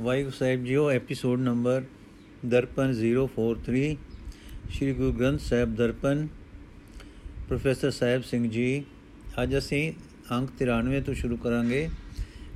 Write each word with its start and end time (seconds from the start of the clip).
ਵਾਹਿਗੁਰੂ 0.00 0.30
ਸਾਹਿਬ 0.30 0.64
JIO 0.64 0.90
episode 0.90 1.40
number 1.40 1.82
Darpan 2.46 2.92
043 2.92 3.96
Shri 4.70 4.92
Guru 4.92 5.12
Granth 5.12 5.40
Sahib 5.40 5.74
Darpan, 5.76 6.28
professor 7.48 7.90
Sahib 7.90 8.22
Singh 8.22 8.50
ji. 8.50 8.84
ਅੱਜ 9.42 9.58
ਅਸੀਂ 9.58 9.92
ਅੰਕ 10.34 10.50
93 10.50 11.00
ਤੋਂ 11.00 11.14
ਸ਼ੁਰੂ 11.14 11.36
ਕਰਾਂਗੇ। 11.36 11.88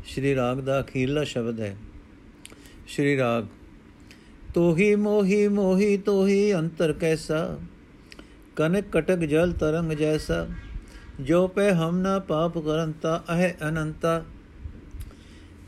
ਸ਼੍ਰੀ 0.07 0.35
ਰਾਗ 0.35 0.59
ਦਾ 0.59 0.80
ਅਖੀਰਲਾ 0.80 1.25
ਸ਼ਬਦ 1.25 1.61
ਹੈ। 1.61 1.77
ਸ਼੍ਰੀ 2.87 3.17
ਰਾਗ, 3.17 3.46
ਤੋਹੀ 4.54 4.94
ਮੋਹੀ 4.94 5.48
ਮੋਹੀ 5.48 5.96
ਤੋਹੀ 5.96 6.54
ਅੰਤਰ 6.54 6.92
ਕੈਸਾ, 6.92 7.58
ਕਨਕ 8.56 8.84
ਕਟਕ 8.92 9.18
ਜਲ 9.18 9.53
ਤਰੰਗ 9.53 9.92
ਜੈਸਾ, 9.92 10.46
ਜੋ 11.21 11.48
ਪੈ 11.48 11.72
ਹਮ 11.72 11.98
ਨਾ 11.98 12.18
ਪਾਪ 12.18 12.58
ਕਰੰਤਾ, 12.58 13.24
ਅਹਿ 13.28 13.53
ਅਨੰਤਾ। 13.68 14.24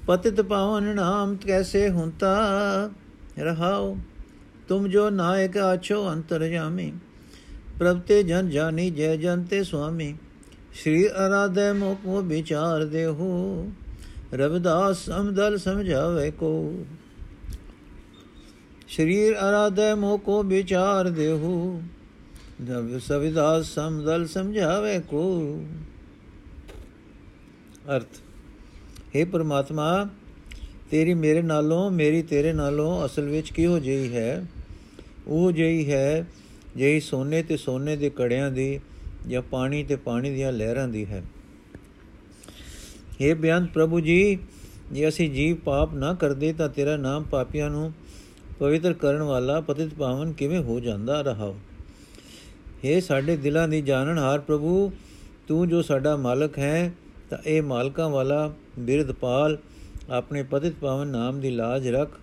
ਪਤਿਤ 0.08 0.40
ਪਾਵਨ 0.40 0.84
ਨਾਮ 0.94 1.34
ਕੈਸੇ 1.36 1.88
ਹੁੰਤਾ 1.88 2.28
ਰਹਾਓ 3.38 3.96
ਤੁਮ 4.68 4.86
ਜੋ 4.88 5.08
ਨਾਇਕ 5.10 5.56
ਆਛੋ 5.56 6.02
ਅੰਤਰਜਾਮੀ 6.12 6.92
ਪ੍ਰਭ 7.78 8.00
ਤੇ 8.00 8.22
ਜਨ 8.22 8.48
ਜਾਨੀ 8.50 8.88
ਜੈ 8.90 9.14
ਜਨ 9.16 9.42
ਤੇ 9.44 9.62
ਸੁਆਮੀ 9.62 10.14
ਸ਼੍ਰੀ 10.74 11.08
ਅਰਾਧੇ 11.16 11.72
ਮੋਕੋ 11.72 12.20
ਵਿਚਾਰ 12.22 12.84
ਦੇਹੋ 12.84 13.66
ਰਵਿਦਾਸ 14.34 15.04
ਸਮਦਲ 15.04 15.56
ਸਮਝਾਵੇ 15.58 16.30
ਕੋ 16.30 16.52
ਸ਼ਰੀਰ 18.88 19.36
ਅਰਾਧੇ 19.40 19.92
ਮੋਕੋ 19.94 20.42
ਵਿਚਾਰ 20.44 21.08
ਦੇਹੋ 21.10 21.80
ਸਵਿਦਾਸ 22.98 23.74
ਸਮਦਲ 23.74 24.26
ਸਮਝਾਵੇ 24.26 24.98
ਕੋ 25.00 25.26
ਅਰਥ 27.90 28.20
हे 29.17 29.25
ਪ੍ਰਮਾਤਮਾ 29.25 30.07
ਤੇਰੀ 30.91 31.13
ਮੇਰੇ 31.15 31.41
ਨਾਲੋਂ 31.41 31.89
ਮੇਰੀ 31.91 32.21
ਤੇਰੇ 32.21 32.53
ਨਾਲੋਂ 32.53 33.05
ਅਸਲ 33.05 33.27
ਵਿੱਚ 33.27 33.51
ਕਿਹੋ 33.51 33.79
ਜਿਹੀ 33.79 34.13
ਹੈ 34.15 34.45
ਉਹ 35.27 35.51
ਜਿਹੀ 35.51 35.89
ਹੈ 35.91 36.25
ਜਿਹੀ 36.77 36.99
ਸੋਨੇ 36.99 37.41
ਤੇ 37.43 37.57
ਸੋਨੇ 37.57 37.95
ਦੇ 37.95 38.09
ਕੜਿਆਂ 38.09 38.49
ਦੀ 38.51 38.79
ਜਾਂ 39.27 39.41
ਪਾਣੀ 39.41 39.83
ਤੇ 39.83 39.95
ਪਾਣੀ 39.95 40.31
ਦੀਆਂ 40.31 40.51
ਲਹਿਰਾਂ 40.51 40.87
ਦੀ 40.87 41.05
ਹੈ 41.05 41.23
हे 43.21 43.35
ਬਿਆੰਤ 43.35 43.71
ਪ੍ਰਭੂ 43.71 43.99
ਜੀ 43.99 44.37
ਜੇ 44.91 45.07
ਅਸੀਂ 45.07 45.29
ਜੀਵ 45.29 45.55
ਪਾਪ 45.55 45.93
ਨਾ 45.93 46.13
ਕਰਦੇ 46.13 46.51
ਤਾਂ 46.53 46.69
ਤੇਰਾ 46.69 46.95
ਨਾਮ 46.97 47.23
ਪਾਪੀਆਂ 47.23 47.69
ਨੂੰ 47.69 47.91
ਪਵਿੱਤਰ 48.59 48.93
ਕਰਨ 48.93 49.21
ਵਾਲਾ 49.21 49.59
ਪਤਿਤ 49.61 49.93
ਪਾਵਨ 49.93 50.33
ਕਿਵੇਂ 50.33 50.59
ਹੋ 50.63 50.79
ਜਾਂਦਾ 50.79 51.21
ਰਹਾ 51.21 51.53
हे 52.85 52.99
ਸਾਡੇ 53.01 53.35
ਦਿਲਾਂ 53.37 53.67
ਦੀ 53.67 53.81
ਜਾਣਨਹਾਰ 53.81 54.39
ਪ੍ਰਭੂ 54.39 54.91
ਤੂੰ 55.47 55.67
ਜੋ 55.69 55.81
ਸਾਡਾ 55.81 56.15
ਮਾਲਕ 56.17 56.57
ਹੈ 56.59 56.91
ਤਾਂ 57.30 57.38
ਇਹ 57.46 57.62
ਮਾਲਕਾਂ 57.62 58.08
ਵਾਲਾ 58.10 58.52
ਬਿਰਧਪਾਲ 58.78 59.58
ਆਪਣੇ 60.10 60.42
ਪਤਿਤ 60.42 60.74
ਪਾਵਨ 60.80 61.08
ਨਾਮ 61.08 61.40
ਦੀ 61.40 61.50
ਲਾਜ 61.50 61.88
ਰੱਖ, 61.88 62.18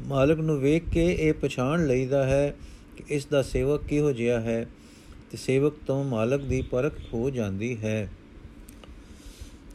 ਮਾਲਕ 0.00 0.38
ਨੂੰ 0.38 0.60
ਵੇਖ 0.60 0.88
ਕੇ 0.92 1.06
ਇਹ 1.12 1.34
ਪਛਾਣ 1.34 1.86
ਲਈਦਾ 1.86 2.24
ਹੈ 2.26 2.54
ਕਿ 2.96 3.04
ਇਸ 3.08 3.26
ਦਾ 3.26 3.42
ਸੇਵਕ 3.42 3.84
ਕਿਹੋ 3.84 4.12
ਜਿਹਾ 4.12 4.40
ਹੈ 4.40 4.66
ਤੇ 5.30 5.36
ਸੇਵਕ 5.36 5.74
ਤੋਂ 5.86 6.04
ਮਾਲਕ 6.04 6.42
ਦੀ 6.42 6.62
ਪਰਖ 6.62 6.92
ਹੋ 7.14 7.30
ਜਾਂਦੀ 7.30 7.76
ਹੈ। 7.78 8.08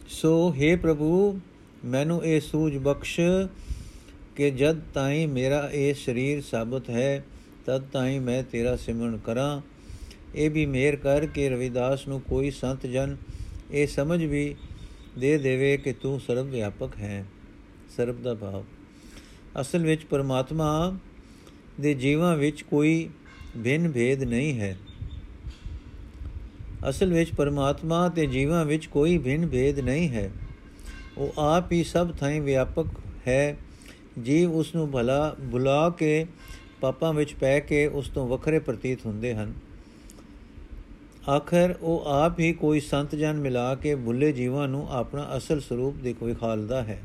ਸੋ 0.10 0.54
हे 0.56 0.78
ਪ੍ਰਭੂ, 0.80 1.40
ਮੈਨੂੰ 1.86 2.24
ਇਹ 2.26 2.42
ਸੂਝ 2.42 2.78
ਬਖਸ਼ 2.78 3.20
ਕਿ 4.36 4.52
ਜਦ 4.52 4.80
ਤਾਈਂ 4.94 5.28
ਮੇਰਾ 5.28 5.70
ਇਹ 5.74 5.94
ਸਰੀਰ 5.94 6.42
ਸਾਬਤ 6.42 6.90
ਹੈ, 6.90 7.24
ਤਦ 7.66 7.84
ਤਾਈਂ 7.94 8.22
ਮੈਂ 8.22 8.44
ਤੇਰਾ 8.44 8.76
ਸਿਮਰਨ 8.76 9.18
ਕਰਾਂ। 9.18 9.62
ਇਹ 10.36 10.52
ਵੀ 10.52 10.66
ਮੇਰ 10.66 10.96
ਕਰ 10.96 11.26
ਕਿ 11.26 11.50
ਰਵਿਦਾਸ 11.50 12.08
ਨੂੰ 12.08 12.22
ਕੋਈ 12.22 12.52
ਸੰਤ 12.52 12.86
ਜਨ 12.86 13.18
ਇਹ 13.72 13.88
ਸਮਝ 13.88 14.24
ਵੀ 14.24 14.56
ਦੇ 15.20 15.38
ਦੇਵੇ 15.38 15.78
ਕਿ 15.78 15.94
ਤੂੰ 15.94 16.20
ਸਰਵ 16.20 16.46
ਵਿਆਪਕ 16.46 16.98
ਹੈ, 16.98 17.26
ਸਰਬ 17.98 18.22
ਦਾ 18.22 18.34
ਭਾਵ। 18.34 18.64
ਅਸਲ 19.62 19.84
ਵਿੱਚ 19.84 20.06
ਪਰਮਾਤਮਾ 20.06 20.98
ਦੇ 21.82 21.94
ਜੀਵਾਂ 21.94 22.38
ਵਿੱਚ 22.38 22.62
ਕੋਈ 22.62 23.10
ਭਿੰਨ 23.64 23.92
ਭੇਦ 23.92 24.24
ਨਹੀਂ 24.24 24.60
ਹੈ। 24.60 24.78
ਅਸਲ 26.90 27.14
ਵਿੱਚ 27.14 27.36
ਪਰਮਾਤਮਾ 27.36 28.10
ਤੇ 28.10 28.26
ਜੀਵਾਂ 28.26 28.66
ਵਿੱਚ 28.66 28.86
ਕੋਈ 28.86 29.18
ਭਿੰਨ 29.18 29.48
ਭੇਦ 29.48 29.80
ਨਹੀਂ 29.80 30.10
ਹੈ। 30.10 30.32
ਉਹ 31.18 31.34
ਆਪ 31.38 31.72
ਹੀ 31.72 31.84
ਸਭ 31.84 32.16
ਥਾਈਂ 32.16 32.42
ਵਿਆਪਕ 32.42 32.86
ਹੈ। 33.28 33.58
ਜੀਵ 34.24 34.52
ਉਸ 34.52 34.76
ਨੂੰ 34.76 34.92
ਭਲਾ 34.92 35.36
ਬੁਲਾ 35.40 35.90
ਕੇ 35.90 36.26
ਪਾਪਾਂ 36.82 37.14
ਵਿੱਚ 37.14 37.34
ਪੈ 37.34 37.60
ਕੇ 37.60 37.88
ਉਸ 37.88 38.10
ਤੋਂ 38.10 38.28
ਵੱਖਰੇ 38.28 38.60
ਪ੍ਰਤੀਤ 38.60 39.06
ਹੁੰਦੇ 39.06 39.34
ਹਨ। 39.34 39.54
ਆਖਰ 41.30 41.76
ਉਹ 41.82 42.06
ਆਪ 42.06 42.40
ਹੀ 42.40 42.54
ਕੋਈ 42.54 42.80
ਸੰਤ 42.80 43.16
ਜਨ 43.16 43.40
ਮਿਲਾ 43.40 43.76
ਕੇ 43.76 43.96
ਭੁੱਲੇ 43.96 44.32
ਜੀਵਾਂ 44.32 44.68
ਨੂੰ 44.68 44.88
ਆਪਣਾ 44.92 45.30
ਅਸਲ 45.38 45.60
ਸਰੂਪ 45.60 45.96
ਦੇ 45.96 46.14
ਕੋਈ 46.14 46.34
ਖਾਲਦਾ 46.34 46.84
ਹੈ। 46.84 47.04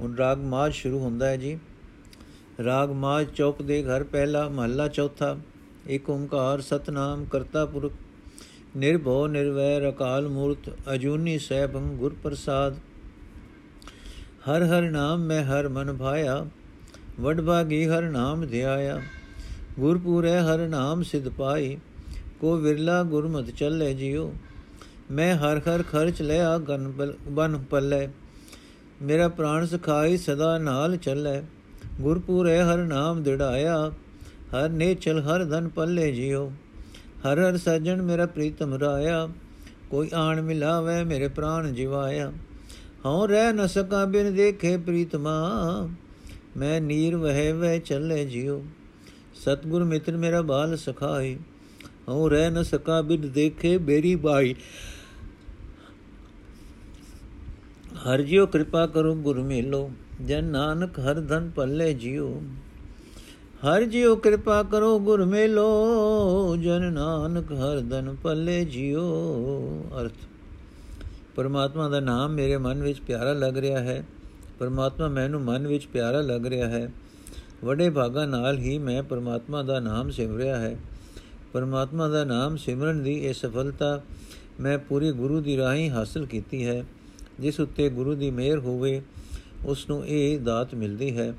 ਹੁਣ 0.00 0.16
ਰਾਗ 0.16 0.38
ਮਾਜ 0.38 0.72
ਸ਼ੁਰੂ 0.72 0.98
ਹੁੰਦਾ 0.98 1.28
ਹੈ 1.28 1.36
ਜੀ। 1.36 1.58
ਰਾਗ 2.64 2.90
ਮਾਜ 2.90 3.26
ਚੌਕ 3.26 3.62
ਦੇ 3.62 3.82
ਘਰ 3.82 4.04
ਪਹਿਲਾ 4.04 4.48
ਮਹੱਲਾ 4.48 4.88
ਚੌਥਾ। 4.88 5.36
ਏਕ 5.88 6.10
ਓੰਕਾਰ 6.10 6.60
ਸਤਨਾਮ 6.60 7.24
ਕਰਤਾ 7.24 7.66
ਪੁਰਖ। 7.66 7.92
ਨਿਰਭਉ 8.76 9.26
ਨਿਰਵੈਰ 9.26 9.88
ਅਕਾਲ 9.88 10.28
ਮੂਰਤ 10.28 10.72
ਅਜੂਨੀ 10.94 11.38
ਸੈਭੰ 11.38 11.80
ਗੁਰ 11.80 12.16
ਪ੍ਰਸਾਦ। 12.22 12.76
ਹਰ 14.50 14.62
ਹਰ 14.62 14.82
ਨਾਮ 14.82 15.20
ਮੈਂ 15.20 15.44
ਹਰ 15.44 15.68
ਮਨ 15.68 15.96
ਭਾਇਆ। 15.96 16.46
ਵਡ 17.20 17.40
ਭਾਗੀ 17.40 17.86
ਹਰ 17.86 18.02
ਨਾਮ 18.02 18.46
ਧਿਆਇਆ। 18.46 19.02
ਗੁਰਪੂਰੈ 19.80 20.40
ਹਰ 20.40 20.58
ਨਾਮ 20.58 21.02
ਸਿਧ 21.02 21.28
ਪਾਈ। 21.28 21.76
ਕੋ 22.40 22.56
ਵਿਰਲਾ 22.56 23.02
ਗੁਰਮਤਿ 23.02 23.52
ਚੱਲੇ 23.52 23.92
ਜਿਉ 23.94 24.32
ਮੈਂ 25.10 25.34
ਹਰ 25.36 25.60
ਹਰ 25.68 25.82
ਖਰਚ 25.82 26.22
ਲਿਆ 26.22 26.56
ਗਨ 26.58 26.92
ਬਨ 27.30 27.56
ਪੱਲੇ 27.70 28.08
ਮੇਰਾ 29.02 29.28
ਪ੍ਰਾਣ 29.28 29.66
ਸਖਾਈ 29.66 30.16
ਸਦਾ 30.16 30.56
ਨਾਲ 30.58 30.96
ਚੱਲੇ 30.96 31.40
ਗੁਰਪੂਰੇ 32.00 32.60
ਹਰ 32.62 32.78
ਨਾਮ 32.78 33.22
ਦਿੜਾਇਆ 33.22 33.76
ਹਰ 34.54 34.68
ਨੇ 34.68 34.94
ਚਲ 34.94 35.20
ਹਰ 35.20 35.44
ਧਨ 35.44 35.68
ਪੱਲੇ 35.68 36.10
ਜਿਉ 36.12 36.48
ਹਰ 37.26 37.38
ਹਰ 37.38 37.56
ਸਜਣ 37.56 38.02
ਮੇਰਾ 38.02 38.26
ਪ੍ਰੀਤਮ 38.26 38.74
ਰਾਇਆ 38.74 39.28
ਕੋਈ 39.90 40.10
ਆਣ 40.14 40.40
ਮਿਲਾਵੇ 40.40 41.02
ਮੇਰੇ 41.04 41.28
ਪ੍ਰਾਣ 41.28 41.72
ਜਿਵਾਇਆ 41.72 42.32
ਹਉ 43.06 43.26
ਰਹਿ 43.26 43.52
ਨ 43.52 43.66
ਸਕਾ 43.66 44.04
ਬਿਨ 44.04 44.34
ਦੇਖੇ 44.34 44.76
ਪ੍ਰੀਤਮਾ 44.76 45.88
ਮੈਂ 46.56 46.80
ਨੀਰ 46.80 47.16
ਵਹਿ 47.16 47.52
ਵਹਿ 47.52 47.78
ਚੱਲੇ 47.78 48.24
ਜਿਉ 48.24 48.62
ਸਤਗੁਰ 49.34 49.84
ਮਿੱਤਰ 49.84 50.16
ਮੇਰਾ 50.16 50.40
ਬਾਲ 50.42 50.76
ਸਖਾਈ 50.76 51.36
ਹਉ 52.08 52.28
ਰਹਿ 52.28 52.50
ਨ 52.50 52.62
ਸਕਾ 52.62 53.02
ਬਿਨ 53.02 53.30
ਦੇਖੇ 53.30 53.78
ਮੇਰੀ 53.78 54.14
ਬਾਈ 54.14 54.54
ਹਰ 58.06 58.22
ਜਿਉ 58.22 58.46
ਕਿਰਪਾ 58.46 58.86
ਕਰੋ 58.86 59.14
ਗੁਰ 59.14 59.42
ਮੇਲੋ, 59.42 59.90
ਜਨ 60.26 60.44
ਨਾਨਕ 60.44 60.98
ਹਰ 60.98 61.20
ਧਨ 61.20 61.50
ਪੱਲੇ 61.50 61.94
ਜਿਉ। 61.94 62.42
ਹਰ 63.64 63.82
ਜਿਉ 63.82 64.16
ਕਿਰਪਾ 64.16 64.62
ਕਰੋ 64.62 64.98
ਗੁਰ 64.98 65.24
ਮੇਲੋ, 65.24 66.56
ਜਨ 66.56 66.92
ਨਾਨਕ 66.92 67.52
ਹਰ 67.52 67.80
ਧਨ 67.80 68.16
ਪੱਲੇ 68.22 68.64
ਜਿਉ। 68.64 69.02
ਅਰਥ, 70.00 70.12
ਪਰਮਾਤਮਾ 71.36 71.88
ਦਾ 71.88 72.00
ਨਾਮ 72.00 72.30
ਮੇਰੇ 72.30 72.56
ਮਨ 72.56 72.82
ਵਿੱਚ 72.82 73.00
ਪਿਆਰਾ 73.00 73.32
ਲੱਗ 73.32 73.58
ਰਿਹਾ 73.58 73.80
ਹੈ। 73.80 74.04
ਪਰਮਾਤਮਾ 74.58 75.08
ਮੈਨੂੰ 75.08 75.40
ਮਨ 75.40 75.66
ਵਿੱਚ 75.66 75.86
ਪਿਆਰਾ 75.86 76.20
ਲੱਗ 76.20 76.46
ਰਿਹਾ 76.46 76.68
ਹੈ। 76.68 76.90
ਵੱਡੇ 77.64 77.90
ਭਾਗਾ 77.90 78.26
ਨਾਲ 78.26 78.58
ਹੀ 78.58 78.78
ਮੈਂ 78.78 79.02
ਪਰਮਾਤਮਾ 79.02 79.62
ਦਾ 79.62 79.80
ਨਾਮ 79.80 80.10
ਸਿਮਰਿਆ 80.10 80.56
ਹੈ। 80.56 80.76
ਪਰਮਾਤਮਾ 81.56 82.08
ਦਾ 82.08 82.24
ਨਾਮ 82.24 82.56
ਸਿਮਰਨ 82.56 83.02
ਦੀ 83.02 83.12
ਇਹ 83.12 83.34
ਸਫਲਤਾ 83.34 84.02
ਮੈਂ 84.60 84.78
ਪੂਰੀ 84.78 85.12
ਗੁਰੂ 85.12 85.40
ਦੀ 85.40 85.56
ਰਾਹੀਂ 85.56 85.90
ਹਾਸਲ 85.90 86.26
ਕੀਤੀ 86.26 86.66
ਹੈ। 86.66 86.84
ਜਿਸ 87.40 87.60
ਉੱਤੇ 87.60 87.88
ਗੁਰੂ 87.88 88.14
ਦੀ 88.14 88.30
ਮਿਹਰ 88.30 88.58
ਹੋਵੇ, 88.58 89.02
ਉਸ 89.66 89.88
ਨੂੰ 89.88 90.06
ਇਹ 90.06 90.40
ਦਾਤ 90.40 90.74
ਮਿਲਦੀ 90.74 91.16
ਹੈ। 91.16 91.34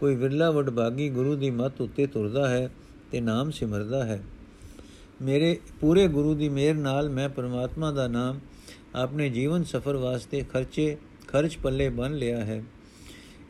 ਕੋਈ 0.00 0.16
ਵਿਰਲਾ 0.16 0.50
ਵਡਭਾਗੀ 0.50 1.10
ਗੁਰੂ 1.10 1.36
ਦੀ 1.36 1.50
ਮੱਤ 1.50 1.80
ਉੱਤੇ 1.80 2.06
ਤੁਰਦਾ 2.06 2.48
ਹੈ 2.48 2.70
ਤੇ 3.10 3.20
ਨਾਮ 3.20 3.50
ਸਿਮਰਦਾ 3.50 4.04
ਹੈ। 4.04 4.22
ਮੇਰੇ 5.22 5.60
ਪੂਰੇ 5.80 6.08
ਗੁਰੂ 6.08 6.34
ਦੀ 6.34 6.48
ਮਿਹਰ 6.48 6.74
ਨਾਲ 6.74 7.08
ਮੈਂ 7.08 7.28
ਪਰਮਾਤਮਾ 7.28 7.92
ਦਾ 7.92 8.08
ਨਾਮ 8.08 8.40
ਆਪਣੇ 8.94 9.30
ਜੀਵਨ 9.30 9.64
ਸਫਰ 9.64 9.96
ਵਾਸਤੇ 9.96 10.44
ਖਰਚੇ, 10.52 10.96
ਖਰਚ 11.28 11.58
ਪੱਲੇ 11.62 11.88
ਬਨ 11.88 12.14
ਲਿਆ 12.14 12.40
ਹੈ। 12.40 12.64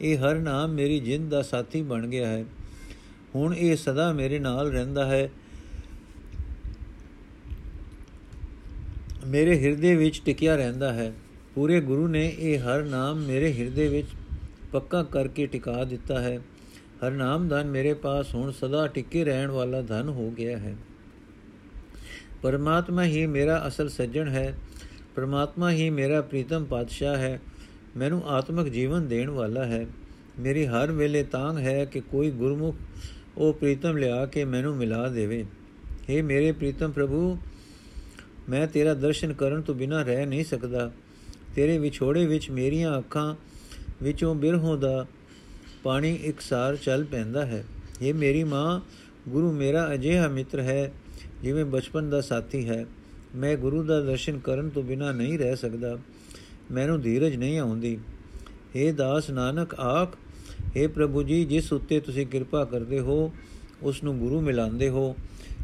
ਇਹ 0.01 0.19
ਹਰ 0.19 0.35
ਨਾਮ 0.35 0.71
ਮੇਰੀ 0.71 1.01
ਜਿੰਦ 1.01 1.31
ਦਾ 1.31 1.43
ਸਾਥੀ 1.43 1.83
ਬਣ 1.83 2.07
ਗਿਆ 2.07 2.29
ਹੈ। 2.29 2.45
ਹੁਣ 3.35 3.55
ਇਹ 3.55 3.77
ਸਦਾ 3.77 4.13
ਮੇਰੇ 4.13 4.39
ਨਾਲ 4.39 4.71
ਰਹਿੰਦਾ 4.71 5.07
ਹੈ। 5.07 5.31
ਮੇਰੇ 9.27 9.61
ਹਿਰਦੇ 9.61 9.97
ਵਿੱਚ 9.97 10.23
ਟਿਕਿਆ 10.25 10.57
ਰਹਿੰਦਾ 10.57 10.93
ਹੈ। 10.93 11.13
ਪੂਰੇ 11.55 11.81
ਗੁਰੂ 11.81 12.09
ਨੇ 12.09 12.35
ਇਹ 12.39 12.59
ਹਰ 12.59 12.83
ਨਾਮ 12.83 13.19
ਮੇਰੇ 13.19 13.53
ਹਿਰਦੇ 13.53 13.89
ਵਿੱਚ 13.89 14.09
ਪੱਕਾ 14.73 15.03
ਕਰਕੇ 15.03 15.47
ਟਿਕਾ 15.47 15.85
ਦਿੱਤਾ 15.85 16.21
ਹੈ। 16.21 16.41
ਹਰ 17.07 17.11
ਨਾਮ 17.11 17.49
ਧਨ 17.49 17.71
ਮੇਰੇ 17.71 17.95
ਪਾਸ 17.95 18.35
ਹੁਣ 18.35 18.51
ਸਦਾ 18.51 18.87
ਟਿਕੇ 18.87 19.25
ਰਹਿਣ 19.25 19.51
ਵਾਲਾ 19.51 19.83
ਧਨ 19.83 20.09
ਹੋ 20.09 20.31
ਗਿਆ 20.31 20.59
ਹੈ। 20.59 20.77
ਪਰਮਾਤਮਾ 22.43 23.05
ਹੀ 23.05 23.27
ਮੇਰਾ 23.27 23.65
ਅਸਲ 23.69 23.89
ਸੱਜਣ 23.89 24.29
ਹੈ। 24.29 24.59
ਪਰਮਾਤਮਾ 25.17 25.71
ਹੀ 25.71 25.91
ਮੇਰਾ 25.91 26.21
ਪ੍ਰੀਤਮ 26.21 26.65
ਪਾਤਸ਼ਾਹ 26.65 27.17
ਹੈ। 27.17 27.41
ਮੈਨੂੰ 27.97 28.23
ਆਤਮਿਕ 28.23 28.69
ਜੀਵਨ 28.69 29.09
ਦੇਣ 29.09 29.31
ਵਾਲਾ 29.31 29.65
ਹੈ। 29.65 29.87
ਮੇਰੀ 30.39 30.67
ਹਰ 30.67 30.93
ਵੇਲੇ 30.93 31.23
ਤਾਂਗ 31.23 31.59
ਹੈ 31.59 31.85
ਕਿ 31.85 32.01
ਕੋਈ 32.01 32.31
ਗੁਰਮੁਖ 32.31 32.77
ਉਹ 33.39 33.53
ਪ੍ਰੀਤਮ 33.53 33.97
ਲਿਆ 33.97 34.27
ਕੇ 34.27 34.45
ਮੈਨੂੰ 34.45 34.77
ਮਿਲਾ 34.77 35.09
ਦੇਵੇ। 35.09 35.47
हे 35.83 36.25
ਮੇਰੇ 36.25 36.53
ਪ੍ਰੀਤਮ 36.53 36.91
ਪ੍ਰਭੂ 36.91 37.39
ਮੈਂ 38.49 38.67
ਤੇਰਾ 38.67 38.95
ਦਰਸ਼ਨ 38.95 39.33
ਕਰਨ 39.33 39.63
ਤੋਂ 39.63 39.75
ਬਿਨਾ 39.75 40.03
ਰਹਿ 40.03 40.27
ਨਹੀਂ 40.27 40.45
ਸਕਦਾ। 40.45 40.93
ਤੇਰੇ 41.55 41.79
ਵਿਛੋੜੇ 41.79 42.27
ਵਿੱਚ 42.27 42.51
ਮੇਰੀਆਂ 42.51 42.99
ਅੱਖਾਂ 42.99 43.35
ਵਿੱਚੋਂ 44.03 44.35
ਬਿਰਹੋਂ 44.35 44.79
ਦਾ 44.79 45.07
ਪਾਣੀ 45.83 46.15
ਇਕਸਾਰ 46.15 46.77
ਚੱਲ 46.77 47.05
ਪੈਂਦਾ 47.05 47.47
ਹੈ। 47.47 47.65
ਇਹ 48.03 48.15
ਮੇਰੀ 48.15 48.45
ਮਾਂ, 48.45 48.81
ਗੁਰੂ 49.29 49.53
ਮੇਰਾ 49.53 49.95
ਅਜਿਹਾ 49.95 50.29
ਮਿੱਤਰ 50.29 50.61
ਹੈ 50.61 50.93
ਜਿਵੇਂ 51.43 51.65
ਬਚਪਨ 51.65 52.11
ਦਾ 52.11 52.21
ਸਾਥੀ 52.21 52.69
ਹੈ। 52.69 52.87
ਮੈਂ 53.35 53.57
ਗੁਰੂ 53.57 53.83
ਦਾ 53.83 54.01
ਦਰਸ਼ਨ 54.01 54.39
ਕਰਨ 54.39 54.69
ਤੋਂ 54.69 54.83
ਬਿਨਾ 54.83 55.13
ਨਹੀਂ 55.13 55.39
ਰਹਿ 55.39 55.57
ਸਕਦਾ। 55.57 55.99
ਮੈਨੂੰ 56.71 57.01
ਧੀਰਜ 57.01 57.37
ਨਹੀਂ 57.37 57.59
ਆਉਂਦੀ। 57.59 57.99
हे 58.47 58.95
ਦਾਸ 58.95 59.31
ਨਾਨਕ, 59.31 59.75
ਆਖ 59.75 60.17
हे 60.79 60.91
ਪ੍ਰਭੂ 60.91 61.23
ਜੀ, 61.23 61.45
ਜਿਸ 61.45 61.73
ਉੱਤੇ 61.73 62.01
ਤੁਸੀਂ 62.01 62.27
ਕਿਰਪਾ 62.27 62.65
ਕਰਦੇ 62.65 63.01
ਹੋ, 63.01 63.33
ਉਸ 63.83 64.05
ਨੂੰ 64.05 64.19
ਗੁਰੂ 64.19 64.41
ਮਿਲਾਉਂਦੇ 64.41 64.89
ਹੋ 64.89 65.17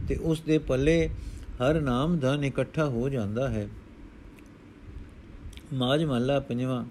ਤੇ 0.09 0.17
ਉਸ 0.17 0.41
ਦੇ 0.41 0.59
ਪੱਲੇ 0.59 1.11
ਹਰ 1.59 1.81
ਨਾਮ 1.81 2.19
ਧਨ 2.19 2.45
ਇਕੱਠਾ 2.45 2.85
ਹੋ 2.87 3.09
ਜਾਂਦਾ 3.09 3.49
ਹੈ। 3.49 3.67
ਮਾਜ 5.75 6.05
ਮਹੱਲਾ 6.05 6.39
ਪੰਜਵਾਂ 6.41 6.85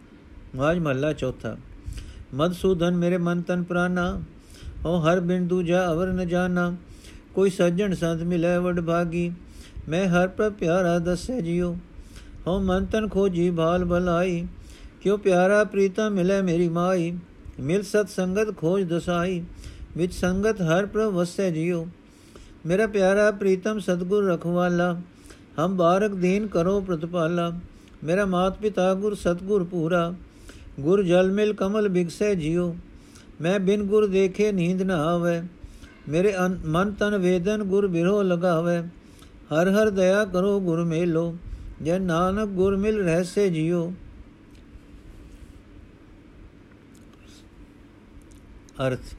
ਮਾਜ 0.56 0.80
ਮਹੱਲਾ 0.80 1.12
ਚੌਥਾ 1.14 1.56
ਮਦਸੂਦਨ 2.34 2.96
ਮੇਰੇ 2.96 3.18
ਮਨ 3.18 3.42
ਤਨ 3.42 3.64
ਪ੍ਰਾਨਾ 3.64 4.10
ਹੋ 4.86 4.98
ਹਰ 5.02 5.20
ਬਿਨ 5.20 5.48
ਦੂਜਾ 5.48 5.86
ਅਵਰ 5.92 6.08
ਨ 6.08 6.28
ਜਾਣਾ 6.28 6.74
ਕੋਈ 7.36 7.50
ਸੱਜਣ 7.50 7.94
ਸੰਤ 7.94 8.24
ਮਿਲੇ 8.24 8.58
ਵਡ 8.58 8.80
ਭਾਗੀ, 8.80 9.32
ਮੈਂ 9.90 10.08
ਹਰ 10.08 10.28
ਪਰ 10.28 10.50
ਪਿਆਰਾ 10.50 10.98
ਦੱਸੇ 11.00 11.42
ਜਿਉ 11.42 11.76
ਹੋ 12.48 12.60
ਮਨ 12.60 12.86
ਤਨ 12.86 13.08
ਖੋਜੀ 13.08 13.50
ਭਾਲ 13.52 13.86
ਭਲਾਈ 13.86 14.46
ਕਿਉ 15.02 15.18
ਪਿਆਰਾ 15.18 15.64
ਪ੍ਰੀਤਾ 15.64 16.10
ਮਿਲੇ 16.10 16.42
ਮੇਰੀ 16.42 16.68
ਮਾਈ, 16.70 17.12
ਮਿਲ 17.60 17.84
ਸਤ 17.84 18.10
ਸੰਗਤ 18.10 18.56
ਖੋਜ 18.58 18.84
ਦਸਾਈ, 18.84 19.44
ਵਿੱਚ 19.98 20.14
ਸੰਗਤ 20.14 20.62
ਹਰ 20.62 20.86
ਪ੍ਰਭ 20.86 21.14
ਵਸੈ 21.14 21.50
ਜਿਉ 21.50 21.86
ਮੇਰਾ 22.68 22.86
ਪਿਆਰਾ 22.88 23.30
ਪ੍ਰੀਤਮ 23.32 23.78
ਸਤਗੁਰ 23.80 24.24
ਰਖਵਾਲਾ 24.26 24.94
ਹਮ 25.60 25.76
ਬਾਰਕ 25.76 26.14
ਦੀਨ 26.14 26.48
ਕਰੋ 26.48 26.80
ਪ੍ਰਤਪਾਲਾ 26.82 27.52
ਮੇਰਾ 28.04 28.26
ਮਾਤ 28.26 28.58
ਪਿਤਾ 28.58 28.94
ਗੁਰ 28.94 29.16
ਸਤਗੁਰ 29.16 29.64
ਪੂਰਾ 29.64 30.14
ਗੁਰ 30.80 31.04
ਜਲ 31.04 31.32
ਮਿਲ 31.32 31.54
ਕਮਲ 31.54 31.88
ਬਿਗਸੈ 31.90 32.34
ਜਿਉ 32.34 32.74
ਮੈਂ 33.42 33.60
ਬਿਨ 33.60 33.84
ਗੁਰ 33.84 34.08
ਦੇਖੇ 34.08 34.52
ਨੀਂਦ 34.52 34.82
ਨਾ 34.82 34.98
ਆਵੇ 35.06 35.42
ਮੇਰੇ 36.10 36.34
ਮਨ 36.66 36.92
ਤਨ 36.92 37.18
ਵੇਦਨ 37.18 37.64
ਗੁਰ 37.64 37.88
ਬਿਰੋ 37.88 38.22
ਲਗਾਵੇ 38.24 38.78
ਹਰ 39.54 39.70
ਹਰ 39.72 39.90
ਦਇਆ 39.92 40.24
ਕਰੋ 40.26 40.60
ਗੁਰ 40.60 40.84
ਮੇਲੋ 40.84 41.34
ਜੇ 41.82 42.00
ਨਾਨਕ 42.00 42.50
ਗੁਰ 42.52 42.76
ਮਿਲ 42.78 43.04
ਰਹਸੇ 43.04 43.50
ਜਿਉ 43.50 43.90
ਅਰਥ 48.82 49.16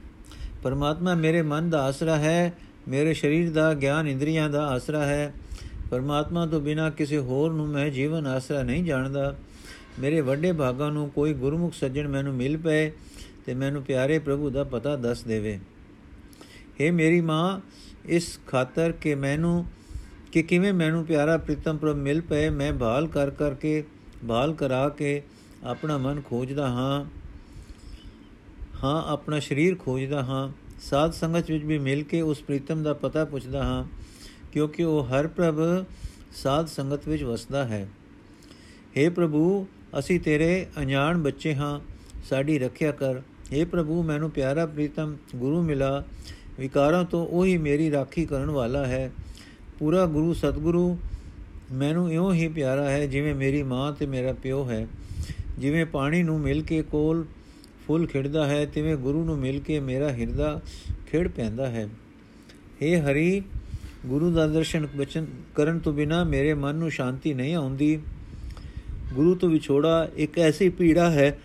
ਪਰਮਾਤਮਾ 0.63 1.13
ਮੇਰੇ 1.15 1.41
ਮਨ 1.41 1.69
ਦਾ 1.69 1.81
ਆਸਰਾ 1.81 2.15
ਹੈ 2.17 2.53
ਮੇਰੇ 2.89 3.13
ਸਰੀਰ 3.13 3.51
ਦਾ 3.51 3.73
ਗਿਆਨ 3.73 4.07
ਇੰਦਰੀਆਂ 4.07 4.49
ਦਾ 4.49 4.67
ਆਸਰਾ 4.67 5.05
ਹੈ। 5.05 5.33
ਪਰਮਾਤਮਾ 5.91 6.45
ਤੋਂ 6.45 6.61
ਬਿਨਾ 6.61 6.89
ਕਿਸੇ 6.89 7.17
ਹੋਰ 7.17 7.53
ਨੂੰ 7.53 7.67
ਮੈਂ 7.67 7.89
ਜੀਵਨ 7.89 8.27
ਆਸਰਾ 8.27 8.63
ਨਹੀਂ 8.63 8.83
ਜਾਣਦਾ। 8.83 9.35
ਮੇਰੇ 9.99 10.21
ਵੱਡੇ 10.21 10.51
ਭਾਗਾਂ 10.51 10.91
ਨੂੰ 10.91 11.09
ਕੋਈ 11.09 11.33
ਗੁਰਮੁਖ 11.33 11.73
ਸੱਜਣ 11.73 12.07
ਮੈਨੂੰ 12.07 12.33
ਮਿਲ 12.33 12.57
ਪਏ 12.57 12.91
ਤੇ 13.45 13.53
ਮੈਨੂੰ 13.53 13.83
ਪਿਆਰੇ 13.83 14.19
ਪ੍ਰਭੂ 14.19 14.49
ਦਾ 14.49 14.63
ਪਤਾ 14.63 14.95
ਦੱਸ 14.95 15.23
ਦੇਵੇ। 15.23 15.59
हे 16.81 16.93
ਮੇਰੀ 16.93 17.21
ਮਾਂ, 17.21 17.59
ਇਸ 18.05 18.39
ਖਾਤਰ 18.47 18.91
ਕਿ 18.91 19.15
ਮੈਨੂੰ, 19.15 19.65
ਕਿ 20.31 20.43
ਕਿਵੇਂ 20.43 20.73
ਮੈਨੂੰ 20.73 21.05
ਪਿਆਰਾ 21.05 21.37
ਪ੍ਰੀਤਮ 21.37 21.77
ਪ੍ਰਭ 21.77 21.95
ਮਿਲ 21.95 22.21
ਪਏ, 22.21 22.49
ਮੈਂ 22.49 22.73
ਭਾਲ 22.73 23.07
ਕਰ 23.07 23.29
ਕਰਕੇ, 23.29 23.83
ਭਾਲ 24.27 24.53
ਕਰਾ 24.53 24.89
ਕੇ 24.89 25.21
ਆਪਣਾ 25.63 25.97
ਮਨ 25.97 26.21
ਖੋਜਦਾ 26.21 26.67
ਹਾਂ। 26.67 27.05
ਹਾਂ, 28.83 29.11
ਆਪਣਾ 29.11 29.39
ਸਰੀਰ 29.39 29.75
ਖੋਜਦਾ 29.75 30.23
ਹਾਂ। 30.23 30.68
ਸਾਧ 30.79 31.11
ਸੰਗਤ 31.11 31.51
ਵਿੱਚ 31.51 31.63
ਵੀ 31.63 31.77
ਮਿਲ 31.79 32.03
ਕੇ 32.03 32.21
ਉਸ 32.21 32.41
ਪ੍ਰੀਤਮ 32.41 32.83
ਦਾ 32.83 32.93
ਪਤਾ 32.93 33.25
ਪੁੱਛਦਾ 33.25 33.63
ਹਾਂ, 33.63 33.83
ਕਿਉਂਕਿ 34.51 34.83
ਉਹ 34.83 35.03
ਹਰ 35.03 35.27
ਪ੍ਰਭ 35.27 35.85
ਸਾਧ 36.35 36.67
ਸੰਗਤ 36.67 37.07
ਵਿੱਚ 37.07 37.23
ਵਸਦਾ 37.23 37.65
ਹੈ। 37.65 37.87
हे 38.97 39.11
ਪ੍ਰਭੂ, 39.13 39.67
ਅਸੀਂ 39.99 40.19
ਤੇਰੇ 40.19 40.65
ਅਣਜਾਣ 40.79 41.17
ਬੱਚੇ 41.17 41.55
ਹਾਂ, 41.55 41.79
ਸਾਡੀ 42.29 42.57
ਰੱਖਿਆ 42.59 42.91
ਕਰ। 42.91 43.19
हे 43.53 43.67
ਪ੍ਰਭੂ, 43.67 44.03
ਮੈਨੂੰ 44.03 44.31
ਪਿਆਰਾ 44.31 44.65
ਪ੍ਰੀਤਮ, 44.65 45.15
ਗੁਰੂ 45.35 45.61
ਮਿਲਾ। 45.61 46.03
ਵਿਕਾਰਾਂ 46.59 47.03
ਤੋਂ 47.03 47.25
ਉਹੀ 47.27 47.57
ਮੇਰੀ 47.57 47.91
ਰਾਖੀ 47.91 48.25
ਕਰਨ 48.25 48.49
ਵਾਲਾ 48.49 48.85
ਹੈ। 48.85 49.11
ਪੂਰਾ 49.79 50.05
ਗੁਰੂ 50.05 50.33
ਸਤਗੁਰੂ, 50.33 50.97
ਮੈਨੂੰ 51.71 52.11
ਇਉਂ 52.13 52.33
ਹੀ 52.33 52.47
ਪਿਆਰਾ 52.47 52.89
ਹੈ 52.89 53.05
ਜਿਵੇਂ 53.05 53.35
ਮੇਰੀ 53.35 53.63
ਮਾਂ 53.63 53.91
ਤੇ 53.91 54.05
ਮੇਰਾ 54.05 54.33
ਪਿਓ 54.33 54.69
ਹੈ। 54.69 54.87
ਜਿਵੇਂ 55.59 55.85
ਪਾਣੀ 55.85 56.23
ਨੂੰ 56.23 56.39
ਮਿਲ 56.39 56.61
ਕੇ 56.61 56.81
ਕੋਲ 56.81 57.25
ਫੁੱਲ 57.88 58.06
ਖਿੜਦਾ 58.06 58.46
ਹੈ 58.46 58.64
ਤਿਵੇਂ 58.66 58.96
ਗੁਰੂ 58.96 59.24
ਨੂੰ 59.24 59.38
ਮਿਲ 59.38 59.60
ਕੇ 59.60 59.78
ਮੇਰਾ 59.80 60.10
ਹਿਰਦਾ 60.12 60.60
ਖਿੜ 61.06 61.26
ਪੈਂਦਾ 61.28 61.68
ਹੈ 61.70 61.88
हे 62.82 62.96
ਹਰੀ 63.00 63.42
ਗੁਰੂ 64.06 64.30
ਦਾ 64.30 64.46
ਦਰਸ਼ਨ 64.46 64.86
ਬਚਨ 64.96 65.26
ਕਰਨ 65.54 65.78
ਤੋਂ 65.78 65.92
ਬਿਨਾ 65.92 66.22
ਮੇਰੇ 66.24 66.54
ਮਨ 66.54 66.76
ਨੂੰ 66.76 66.90
ਸ਼ਾਂਤੀ 66.90 67.34
ਨਹੀਂ 67.34 67.54
ਆਉਂਦੀ 67.54 67.98
ਗੁਰੂ 69.14 69.34
ਤੋਂ 69.34 69.48
ਵਿਛੋੜਾ 69.50 70.08
ਇੱਕ 70.16 70.38
ਐਸੀ 70.38 70.68
ਪੀੜਾ 70.68 71.10
ਹੈ 71.10 71.36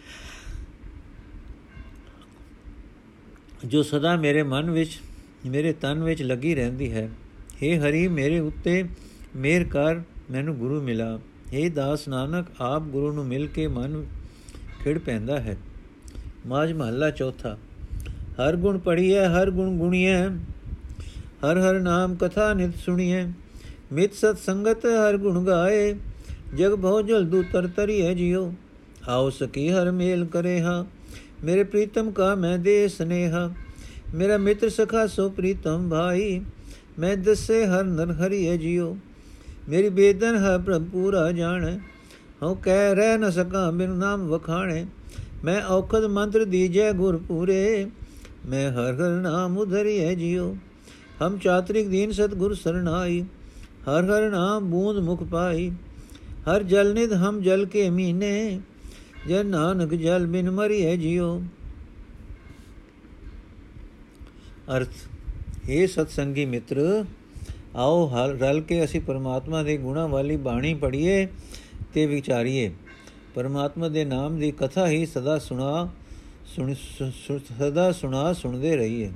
ਜੋ 3.66 3.82
ਸਦਾ 3.84 4.16
ਮੇਰੇ 4.16 4.44
ਮਨ 4.44 4.70
ਵਿੱਚ 4.72 5.00
ਮੇਰੇ 5.46 5.74
ਤਨ 5.74 6.04
ਵਿੱਚ 6.04 6.22
ਲੱਗੀ 6.22 6.54
ਰਹਿੰਦੀ 6.56 6.92
ਹੈ 6.92 7.10
हे 7.62 7.78
ਹਰੀ 7.80 8.08
ਮੇਰੇ 8.08 8.40
ਉੱਤੇ 8.40 8.84
ਮਿਹਰ 9.36 9.64
ਕਰ 9.64 10.02
ਮੈਨੂੰ 10.32 10.56
ਗੁਰੂ 10.58 10.82
ਮਿਲਾ 10.82 11.18
हे 11.54 11.70
ਦਾਸ 11.72 12.08
ਨਾਨਕ 12.08 12.52
ਆਪ 12.62 12.84
ਗੁਰੂ 12.88 13.12
ਨੂੰ 13.12 13.26
ਮਿਲ 13.26 13.48
ਕੇ 13.48 13.68
ਮਨ 13.68 14.04
ਖਿੜ 14.84 14.98
ਪੈਂਦਾ 14.98 15.40
ਹੈ 15.40 15.58
ਮਾਜ 16.45 16.73
ਮਹੱਲਾ 16.73 17.11
ਚੌਥਾ 17.11 17.57
ਹਰ 18.41 18.57
ਗੁਣ 18.57 18.79
ਪੜੀਐ 18.79 19.27
ਹਰ 19.29 19.51
ਗੁਣ 19.51 19.77
ਗੁਣੀਐ 19.79 20.29
ਹਰ 21.45 21.59
ਹਰ 21.59 21.79
ਨਾਮ 21.81 22.15
ਕਥਾ 22.15 22.53
ਨਿਤ 22.55 22.77
ਸੁਣੀਐ 22.77 23.25
ਮਿਤ 23.93 24.15
ਸਤ 24.15 24.39
ਸੰਗਤ 24.39 24.85
ਹਰ 24.87 25.17
ਗੁਣ 25.17 25.45
ਗਾਏ 25.45 25.95
ਜਗ 26.55 26.75
ਬਹੁ 26.75 27.01
ਜਲਦੂ 27.03 27.43
ਤਰ 27.53 27.69
ਤਰੀਐ 27.77 28.13
ਜਿਉ 28.15 28.51
ਆਉ 29.09 29.31
ਸਕੀ 29.31 29.69
ਹਰ 29.71 29.91
ਮੇਲ 29.91 30.25
ਕਰੇ 30.25 30.61
ਹਾਂ 30.61 30.85
ਮੇਰੇ 31.45 31.65
ਪ੍ਰੀਤਮ 31.65 32.11
ਕਾ 32.11 32.35
ਮੈਂ 32.35 32.59
ਦੇ 32.59 32.77
ਸਨੇਹਾ 32.89 33.49
ਮੇਰਾ 34.15 34.37
ਮਿੱਤਰ 34.39 34.69
ਸਖਾ 34.69 35.07
ਸੋ 35.07 35.29
ਪ੍ਰੀਤਮ 35.29 35.89
ਭਾਈ 35.91 36.41
ਮੈਂ 36.99 37.17
ਦਸੇ 37.17 37.65
ਹਰ 37.67 37.85
ਨਰ 37.85 38.13
ਹਰੀਏ 38.17 38.57
ਜਿਉ 38.57 38.97
ਮੇਰੀ 39.69 39.89
ਬੇਦਨ 39.91 40.37
ਹੈ 40.37 40.57
ਪ੍ਰਭ 40.59 40.85
ਪੂਰਾ 40.85 41.31
ਜਾਣ 41.33 41.65
ਹਉ 42.43 42.55
ਕਹਿ 42.55 42.95
ਰਹਿ 42.95 43.17
ਨ 43.19 43.31
ਸਕਾਂ 43.31 43.71
ਬਿਨ 43.73 43.91
ਨਾਮ 43.91 44.27
ਵਖਾਣੇ 44.29 44.85
ਮੈਂ 45.45 45.61
ਔਖਦ 45.63 46.05
ਮੰਤਰ 46.05 46.45
ਦੀਜੈ 46.45 46.93
ਗੁਰ 46.93 47.17
ਪੂਰੇ, 47.19 47.87
ਮੈਂ 48.47 48.71
ਹਰ 48.73 48.95
ਹਰ 48.95 49.11
ਨਾਮ 49.23 49.59
ਉਧਰੀਐ 49.59 50.15
ਜਿਉ। 50.15 50.55
ਹਮ 51.23 51.39
ਚਾਤ੍ਰਿਕ 51.39 51.89
ਦੀਨ 51.89 52.13
ਸਤਗੁਰ 52.13 52.55
ਸਰਣਾਈ, 52.55 53.21
ਹਰ 53.89 54.05
ਹਰ 54.05 54.31
ਨਾਮ 54.31 54.71
ਬੂੰਦ 54.71 54.99
ਮੁਖ 54.99 55.23
ਪਾਈ। 55.23 55.71
ਹਰ 56.49 56.63
ਜਲ 56.63 56.93
ਨਿਧ 56.95 57.13
ਹਮ 57.13 57.41
ਜਲ 57.41 57.65
ਕੇ 57.65 57.89
ਮੀਨੇ 57.91 58.61
ਜੇ 59.27 59.43
ਨਾਨਕ 59.43 59.95
ਜਲ 59.95 60.27
ਬਿਨ 60.27 60.51
ਮਰੀਐ 60.51 60.97
ਜਿਉ। 60.97 61.41
ਅਰਥ 64.77 64.89
हे 65.69 65.87
ਸਤਸੰਗੀ 65.87 66.45
ਮਿੱਤਰ, 66.45 67.05
ਆਓ 67.77 68.07
ਹਲ, 68.07 68.39
ਰਲ 68.39 68.61
ਕੇ 68.61 68.85
ਅਸੀਂ 68.85 69.01
ਪਰਮਾਤਮਾ 69.01 69.63
ਦੇ 69.63 69.77
ਗੁਣਾ 69.77 70.07
ਵਾਲੀ 70.07 70.37
ਬਾਣੀ 70.37 70.75
ਪੜ੍ਹੀਏ 70.75 71.27
ਤੇ 71.95 72.07
ਵਿਚਾਰੀਏ। 72.07 72.73
ਪਰਮਾਤਮਾ 73.35 73.89
ਦੇ 73.89 74.05
ਨਾਮ 74.05 74.39
ਦੀ 74.39 74.51
ਕਥਾ 74.51 74.87
ਹੀ 74.89 75.07
ਸਦਾ 75.07 75.39
ਸੁਣਾ 75.39 75.89
ਸਦਾ 77.59 77.93
ਸੁਣਾ 77.93 78.33
ਸੁਣਦੇ 78.33 78.77
ਰਹੀਏ। 78.77 79.11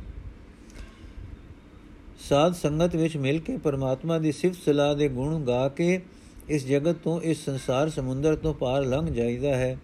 ਸਾਧ 2.28 2.52
ਸੰਗਤ 2.52 2.96
ਵਿੱਚ 2.96 3.16
ਮਿਲ 3.16 3.40
ਕੇ 3.40 3.56
ਪਰਮਾਤਮਾ 3.56 4.18
ਦੀ 4.18 4.32
ਸਿਫਤ 4.32 4.58
ਸਲਾਹ 4.64 4.94
ਦੇ 4.94 5.08
ਗੁਣ 5.08 5.44
ਗਾ 5.44 5.68
ਕੇ 5.68 6.00
ਇਸ 6.48 6.66
ਜਗਤ 6.66 6.96
ਤੋਂ, 6.96 7.20
ਇਸ 7.20 7.44
ਸੰਸਾਰ 7.44 7.88
ਸਮੁੰਦਰ 7.88 8.36
ਤੋਂ 8.36 8.54
ਪਾਰ 8.54 8.84
ਲੰਘ 8.84 9.06
ਜਾਈਦਾ 9.06 9.56
ਹੈ। 9.56 9.76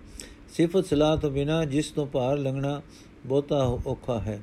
ਸਿਫਤ 0.49 0.87
ਸਲਾਹ 0.87 1.17
ਤੋਂ 1.17 1.31
ਬਿਨਾ 1.31 1.65
ਜਿਸ 1.65 1.91
ਤੋਂ 1.91 2.07
ਪਾਰ 2.07 2.39
ਲੰਘਣਾ 2.39 2.83
ਬਹੁਤਾ 3.27 3.63
ਔਖਾ 3.87 4.21
ਹੈ। 4.21 4.41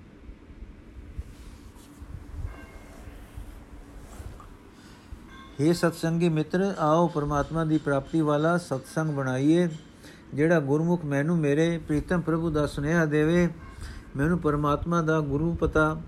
हे 5.62 5.74
ਸਤਸੰਗੀ 5.74 6.28
ਮਿੱਤਰ 6.30 6.62
ਆਓ 6.80 7.08
ਪਰਮਾਤਮਾ 7.08 7.64
ਦੀ 7.64 7.78
ਪ੍ਰਾਪਤੀ 7.78 8.22
ਵਾਲਾ 8.22 8.58
ਸਤਸੰਗ 8.58 9.10
ਬਣਾਈਏ 9.10 9.68
ਜਿਹੜਾ 10.34 10.60
ਗੁਰਮੁਖ 10.60 11.04
ਮੈਨੂੰ 11.06 11.38
ਮੇਰੇ 11.38 11.78
ਪ੍ਰੀਤਮ 11.88 12.22
ਪ੍ਰਭੂ 12.22 12.50
ਦਾ 12.50 12.66
ਸੁਨੇਹਾ 12.68 13.06
ਦੇਵੇ 13.06 13.48
ਮੈਨੂੰ 14.18 14.40
ਪਰਮਾਤਮਾ 14.40 15.02
ਦਾ 15.02 15.20
ਗੁਰੂ 15.22 15.54
ਪਤਾ 15.56 16.02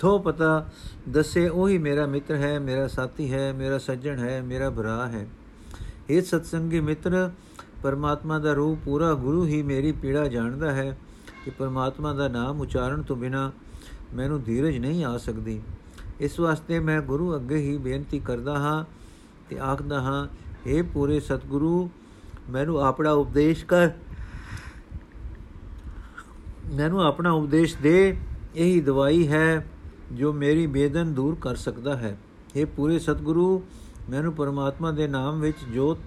ਥੋ 0.00 0.18
ਪਤਾ 0.18 0.68
ਦੱਸੇ 1.08 1.46
ਉਹੀ 1.48 1.78
ਮੇਰਾ 1.78 2.06
ਮਿੱਤਰ 2.06 2.36
ਹੈ 2.36 2.58
ਮੇਰਾ 2.58 2.86
ਸਾਥੀ 2.88 3.32
ਹੈ 3.32 3.52
ਮੇਰਾ 3.52 3.78
ਸੱਜਣ 3.78 4.18
ਹੈ 4.18 4.40
ਮੇਰਾ 4.42 4.70
ਭਰਾ 4.70 5.06
ਹੈ 5.08 5.26
ਇਹ 6.10 6.22
ਸਤਸੰਗੀ 6.22 6.80
ਮਿੱਤਰ 6.80 7.30
ਪਰਮਾਤਮਾ 7.82 8.38
ਦਾ 8.38 8.52
ਰੂਪ 8.52 8.78
ਪੂਰਾ 8.84 9.12
ਗੁਰੂ 9.16 9.44
ਹੀ 9.46 9.62
ਮੇਰੀ 9.62 9.92
ਪੀੜਾ 9.92 10.26
ਜਾਣਦਾ 10.28 10.72
ਹੈ 10.72 10.96
ਕਿ 11.44 11.50
ਪਰਮਾਤਮਾ 11.50 12.12
ਦਾ 12.12 12.28
ਨਾਮ 12.28 12.60
ਉਚਾਰਨ 12.60 13.02
ਤੋਂ 13.02 13.16
ਬਿਨਾ 13.16 13.50
ਮੈਨੂੰ 14.14 14.42
ਧੀਰਜ 14.42 14.78
ਨਹੀਂ 14.78 15.04
ਆ 15.04 15.16
ਸਕਦੀ 15.18 15.60
ਇਸ 16.20 16.40
ਵਾਸਤੇ 16.40 16.80
ਮੈਂ 16.80 17.02
ਗੁਰੂ 17.02 17.36
ਅੱਗੇ 17.36 17.56
ਹੀ 17.56 17.76
ਬੇਨਤੀ 17.76 18.18
ਕਰਦਾ 18.18 18.58
ਹਾਂ 18.58 18.84
ਤੇ 19.48 19.58
ਆਖਦਾ 19.58 20.00
ਹਾਂ 20.02 20.28
हे 20.68 20.86
ਪੂਰੇ 20.94 21.20
ਸਤਿਗੁਰੂ, 21.20 21.90
ਮੈਨੂੰ 22.50 22.80
ਆਪਣਾ 22.80 23.12
ਉਪਦੇਸ਼ 23.12 23.64
ਕਰ। 23.64 23.90
ਮੈਨੂੰ 26.72 27.02
ਆਪਣਾ 27.02 27.30
ਉਪਦੇਸ਼ 27.30 27.76
ਦੇ। 27.82 28.16
ਇਹੀ 28.56 28.80
ਦਵਾਈ 28.80 29.28
ਹੈ 29.28 29.66
ਜੋ 30.12 30.32
ਮੇਰੀ 30.32 30.66
ਬੇਦਨ 30.66 31.14
ਦੂਰ 31.14 31.36
ਕਰ 31.40 31.54
ਸਕਦਾ 31.54 31.96
ਹੈ। 31.96 32.18
ਇਹ 32.56 32.66
ਪੂਰੇ 32.66 32.98
ਸਤਿਗੁਰੂ, 32.98 33.62
ਮੈਨੂੰ 34.10 34.32
ਪਰਮਾਤਮਾ 34.32 34.90
ਦੇ 34.90 35.08
ਨਾਮ 35.08 35.40
ਵਿੱਚ 35.40 35.56
ਜੋਤ 35.74 35.98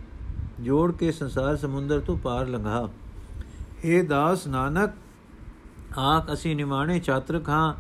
ਜੋੜ 0.59 0.91
ਕੇ 0.91 1.11
ਸੰਸਾਰ 1.11 1.57
ਸਮੁੰਦਰ 1.57 1.99
ਤੋਂ 1.99 2.17
ਪਾਰ 2.17 2.47
ਲੰਘਾ। 2.47 2.89
हे 3.85 4.05
ਦਾਸ 4.05 4.47
ਨਾਨਕ, 4.47 4.91
ਆਖ 5.99 6.33
ਅਸੀਂ 6.33 6.55
ਨਿਮਾਣੇ 6.55 6.99
ਚਾਤਰਕ 6.99 7.49
ਹਾਂ 7.49 7.73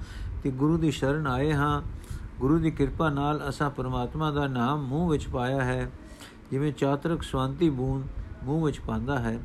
ਤੇ 0.43 0.51
ਗੁਰੂ 0.51 0.77
ਦੀ 0.77 0.91
ਸ਼ਰਨ 0.91 1.27
ਆਏ 1.27 1.53
ਹਾਂ। 1.53 1.81
ਗੁਰੂ 2.41 2.57
ਦੀ 2.59 2.69
ਕਿਰਪਾ 2.71 3.09
ਨਾਲ 3.09 3.41
ਅਸਾਂ 3.49 3.69
ਪਰਮਾਤਮਾ 3.69 4.31
ਦਾ 4.31 4.45
ਨਾਮ 4.47 4.81
ਮੂੰਹ 4.81 5.09
ਵਿੱਚ 5.09 5.27
ਪਾਇਆ 5.27 5.63
ਹੈ, 5.63 5.91
ਜਿਵੇਂ 6.51 6.71
ਚਾਤਰਕ 6.73 7.21
ਸ਼ਾਂਤੀ 7.21 7.69
ਬੂੰਦ 7.69 8.05
ਮੂੰਹ 8.43 8.65
ਵਿੱਚ 8.65 8.79
ਪਾਉਂਦਾ 8.79 9.19
ਹੈ। 9.19 9.37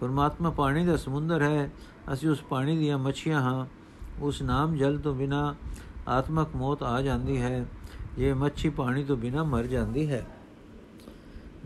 ਪਰਮਾਤਮਾ 0.00 0.50
ਪਾਣੀ 0.50 0.84
ਦਾ 0.86 0.96
ਸਮੁੰਦਰ 0.96 1.42
ਹੈ, 1.42 1.70
ਅਸੀਂ 2.12 2.28
ਉਸ 2.28 2.42
ਪਾਣੀ 2.42 2.76
ਦੀਆਂ 2.78 2.98
ਮੱਛੀਆਂ 2.98 3.40
ਹਾਂ। 3.40 3.66
ਉਸ 4.20 4.40
ਨਾਮ 4.42 4.76
ਜਲ 4.76 4.98
ਤੋਂ 4.98 5.14
ਬਿਨਾ 5.14 5.54
ਆਤਮਕ 6.08 6.56
ਮੌਤ 6.56 6.82
ਆ 6.82 7.00
ਜਾਂਦੀ 7.02 7.40
ਹੈ 7.40 7.64
ਇਹ 8.18 8.34
ਮੱਛੀ 8.34 8.68
ਪਾਣੀ 8.68 9.04
ਤੋਂ 9.04 9.16
ਬਿਨਾ 9.16 9.44
ਮਰ 9.44 9.66
ਜਾਂਦੀ 9.66 10.10
ਹੈ। 10.10 10.24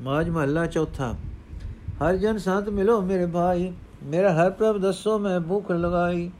ਮਾਜ 0.00 0.30
ਮਹੱਲਾ 0.30 0.66
ਚੌਥਾ, 0.66 1.14
ਹਰ 2.02 2.16
ਜਨ 2.16 2.38
ਸੰਤ 2.38 2.68
ਮਿਲੋ 2.68 3.00
ਮੇਰੇ 3.02 3.26
ਭਾਈ, 3.26 3.72
ਮੇਰਾ 4.02 4.34
ਹਰ 4.34 4.50
ਪ੍ਰਭ 4.50 4.78
ਦੱਸੋ 4.78 5.18
ਮੈਂ 5.18 5.38
ਭੁੱਖ 5.40 5.70
ਲਗਾਈ। 5.70 6.30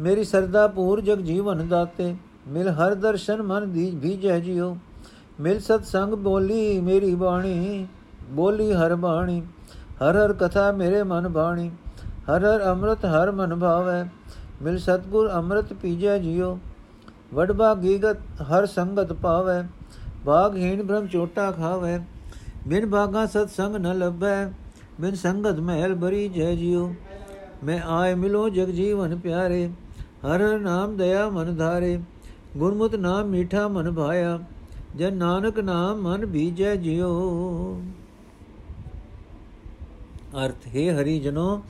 ਮੇਰੀ 0.00 0.24
ਸਰਦਾ 0.24 0.66
ਪੂਰ 0.68 1.00
ਜਗ 1.00 1.18
ਜੀਵਨ 1.18 1.68
ਦਾਤੇ 1.68 2.14
ਮਿਲ 2.48 2.68
ਹਰ 2.68 2.94
ਦਰਸ਼ਨ 2.94 3.42
ਮਨ 3.42 3.70
ਦੀ 3.72 3.90
ਭੀਜੈ 4.02 4.38
ਜਿਓ 4.38 4.76
ਮਿਲ 5.40 5.60
ਸਤ 5.60 5.84
ਸੰਗ 5.84 6.14
ਬੋਲੀ 6.14 6.80
ਮੇਰੀ 6.80 7.14
ਬਾਣੀ, 7.14 7.86
ਬੋਲੀ 8.30 8.72
ਹਰ 8.72 8.94
ਬਾਣੀ। 8.94 9.40
ਹਰ 10.02 10.16
ਹਰ 10.16 10.32
ਕਥਾ 10.32 10.70
ਮੇਰੇ 10.72 11.02
ਮਨ 11.02 11.28
ਬਾਣੀ, 11.28 11.70
ਹਰ 12.30 12.44
ਹਰ 12.44 12.64
ਅੰਮ੍ਰਿਤ 12.64 13.04
ਹਰ 13.04 13.30
ਮਨ 13.30 13.58
ਭਾਵੈ। 13.58 14.04
ਮਿਲ 14.62 14.78
ਸਤਗੁਰ 14.78 15.30
ਅੰਮ੍ਰਿਤ 15.32 15.72
ਪੀਜੈ 15.72 16.18
ਜਿਓ 16.18 16.58
ਵਡ 17.34 17.52
ਭਾਗੀਗਤ 17.52 18.42
ਹਰ 18.42 18.66
ਸੰਗਤ 18.66 19.12
ਪਾਵੈ। 19.12 19.62
ਬਾਗਹੀਣ 20.24 20.82
ਬ੍ਰਹਮ 20.82 21.06
ਚੋਟਾ 21.06 21.50
ਖਾਵੈ। 21.50 21.98
ਬਿਨ 22.68 22.86
ਬਾਗਾ 22.86 23.26
ਸਤ 23.26 23.50
ਸੰਗ 23.50 23.76
ਨ 23.76 23.98
ਲੱਭੈ। 23.98 24.46
ਬਿਨ 25.00 25.14
ਸੰਗਤ 25.14 25.60
ਮਹਿਲ 25.60 25.94
ਬਰੀ 25.94 26.28
ਜੈ 26.28 26.54
ਜਿਉ। 26.54 26.94
ਮੈਂ 27.64 27.80
ਆਏ 27.88 28.14
ਮਿਲੋ 28.14 28.48
ਜਗ 28.48 28.70
ਜੀਵਨ 28.70 29.18
ਪਿਆਰੇ। 29.18 29.68
ਹਰ 30.26 30.42
ਹਰ 30.42 30.58
ਨਾਮ 30.58 30.96
ਦਇਆ 30.96 31.28
ਮਨ 31.28 31.56
ਧਾਰੇ। 31.56 31.98
ਗੁਰਮੁਤ 32.57 32.95
ਨਾਮ 32.95 33.27
ਮੀਠਾ 33.27 33.67
ਮਨ 33.67 33.91
ਭਾਇਆ 33.91 34.39
ਜਨ 34.97 35.15
ਨਾਨਕ 35.15 35.59
ਨਾਮ 35.59 36.01
ਮਨ 36.01 36.25
ਬੀਜੈ 36.25 36.75
ਜਿਉ 36.75 37.81
ਅਰਥ 40.37 40.67
ਹੈ 40.67 40.91
ਹਰੀ 40.93 41.19
ਜਨੋ 41.19 41.61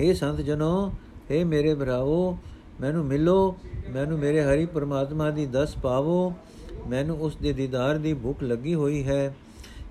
ਹੈ 0.00 0.12
ਸੰਤ 0.14 0.40
ਜਨੋ 0.40 0.90
ਹੈ 1.30 1.44
ਮੇਰੇ 1.44 1.74
ਭਰਾਵੋ 1.74 2.38
ਮੈਨੂੰ 2.80 3.04
ਮਿਲੋ 3.04 3.54
ਮੈਨੂੰ 3.90 4.18
ਮੇਰੇ 4.18 4.42
ਹਰੀ 4.42 4.66
ਪਰਮਾਤਮਾ 4.66 5.30
ਦੀ 5.30 5.46
ਦਸ 5.46 5.76
ਪਾਵੋ 5.76 6.32
ਮੈਨੂੰ 6.88 7.18
ਉਸ 7.20 7.36
ਦੇ 7.36 7.52
ਦੀਦਾਰ 7.52 7.98
ਦੀ 7.98 8.14
ਭੁੱਖ 8.14 8.42
ਲੱਗੀ 8.42 8.74
ਹੋਈ 8.74 9.02
ਹੈ 9.04 9.22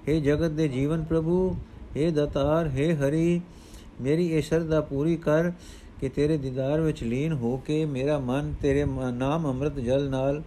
हे 0.08 0.20
ਜਗਤ 0.22 0.52
ਦੇ 0.52 0.68
ਜੀਵਨ 0.68 1.04
ਪ੍ਰਭੂ 1.04 1.56
हे 1.96 2.12
ਦਤਾਰ 2.14 2.70
हे 2.70 2.94
ਹਰੀ 2.98 3.42
ਮੇਰੀ 4.02 4.28
ਇਹ 4.28 4.42
ਸ਼ਰਧਾ 4.42 4.82
ਪੂਰੀ 4.82 5.16
ਕਰ 5.18 5.52
ਕਿ 6.01 6.09
ਤੇਰੇ 6.09 6.37
ਦੀਦਾਰ 6.37 6.81
ਵਿੱਚ 6.81 7.03
ਲੀਨ 7.03 7.33
ਹੋ 7.33 7.57
ਕੇ 7.57 7.85
ਮੇਰਾ 7.85 8.19
ਮਨ 8.19 8.55
ਤੇਰੇ 8.63 8.85
ਨਾਮ 9.15 9.47
ਅੰਮ੍ਰਿਤ 9.47 9.75
ਜਲ 9.75 10.09
ਨਾਲ, 10.11 10.43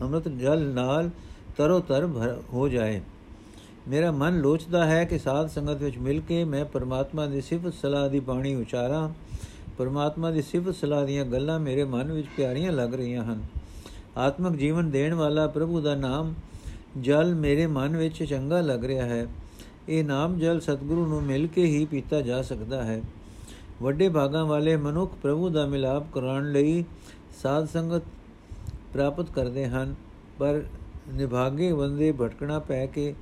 ਅੰਮ੍ਰਿਤ 0.00 0.28
ਜਲ 0.28 0.66
ਨਾਲ 0.66 1.10
ਤਰੋ 1.56 1.78
ਤਰ 1.80 2.04
ਹੋ 2.52 2.68
ਜਾਏ। 2.68 3.00
ਮੇਰਾ 3.88 4.10
ਮਨ 4.12 4.38
ਲੋਚਦਾ 4.40 4.84
ਹੈ 4.86 5.04
ਕਿ 5.04 5.18
ਸਾਧ 5.18 5.48
ਸੰਗਤ 5.48 5.82
ਵਿੱਚ 5.82 5.98
ਮਿਲ 5.98 6.20
ਕੇ 6.20 6.44
ਮੈਂ 6.44 6.64
ਪਰਮਾਤਮਾ 6.64 7.26
ਦੀ 7.26 7.40
ਸਿਫਤ 7.40 7.74
ਸਲਾਹ 7.74 8.08
ਦੀ 8.08 8.20
ਬਾਣੀ 8.20 8.54
ਉਚਾਰਾਂ। 8.54 9.08
ਪਰਮਾਤਮਾ 9.78 10.30
ਦੀ 10.30 10.42
ਸਿਫਤ 10.42 10.74
ਸਲਾਹ 10.74 11.04
ਦੀਆਂ 11.06 11.24
ਗੱਲਾਂ 11.24 11.58
ਮੇਰੇ 11.60 11.84
ਮਨ 11.84 12.12
ਵਿੱਚ 12.12 12.26
ਪਿਆਰੀਆਂ 12.36 12.72
ਲੱਗ 12.72 12.94
ਰਹੀਆਂ 12.94 13.24
ਹਨ। 13.24 13.42
ਆਤਮਿਕ 14.16 14.56
ਜੀਵਨ 14.56 14.90
ਦੇਣ 14.90 15.14
ਵਾਲਾ 15.14 15.46
ਪ੍ਰਭੂ 15.46 15.80
ਦਾ 15.80 15.94
ਨਾਮ 15.94 16.34
ਜਲ 17.00 17.34
ਮੇਰੇ 17.34 17.66
ਮਨ 17.66 17.96
ਵਿੱਚ 17.96 18.22
ਚੰਗਾ 18.24 18.60
ਲੱਗ 18.60 18.84
ਰਿਹਾ 18.84 19.04
ਹੈ। 19.06 19.26
ਇਹ 19.88 20.04
ਨਾਮ 20.04 20.38
ਜਲ 20.38 20.60
ਸਤਿਗੁਰੂ 20.60 21.06
ਨੂੰ 21.06 21.22
ਮਿਲ 21.22 21.46
ਕੇ 21.46 21.64
ਹੀ 21.64 21.84
ਪੀਤਾ 21.84 22.20
ਜਾ 22.20 22.42
ਸਕਦਾ 22.42 22.84
ਹੈ। 22.84 23.00
ਵੱਡੇ 23.82 24.08
ਭਾਗਾਂ 24.08 24.44
ਵਾਲੇ 24.46 24.76
ਮਨੁੱਖ 24.76 25.14
ਪ੍ਰਭੂ 25.14 25.48
ਦਾ 25.48 25.66
ਮਿਲਾਪ 25.66 26.06
ਕਰਾਉਣ 26.12 26.50
ਲਈ 26.52 26.84
ਸਾਧ 27.42 27.64
ਸੰਗਤ 27.64 28.02
ਪ੍ਰਾਪਤ 28.92 29.30
ਕਰਦੇ 29.30 29.66
ਹਨ, 29.66 29.94
ਪਰ 30.38 30.62
ਨਿਭਾਗੇ 31.14 31.72
ਬੰਦੇ 31.72 32.10
ਭਟਕਣਾ 32.12 32.58
ਪੈ 32.58 32.84
ਕੇ 32.86 33.14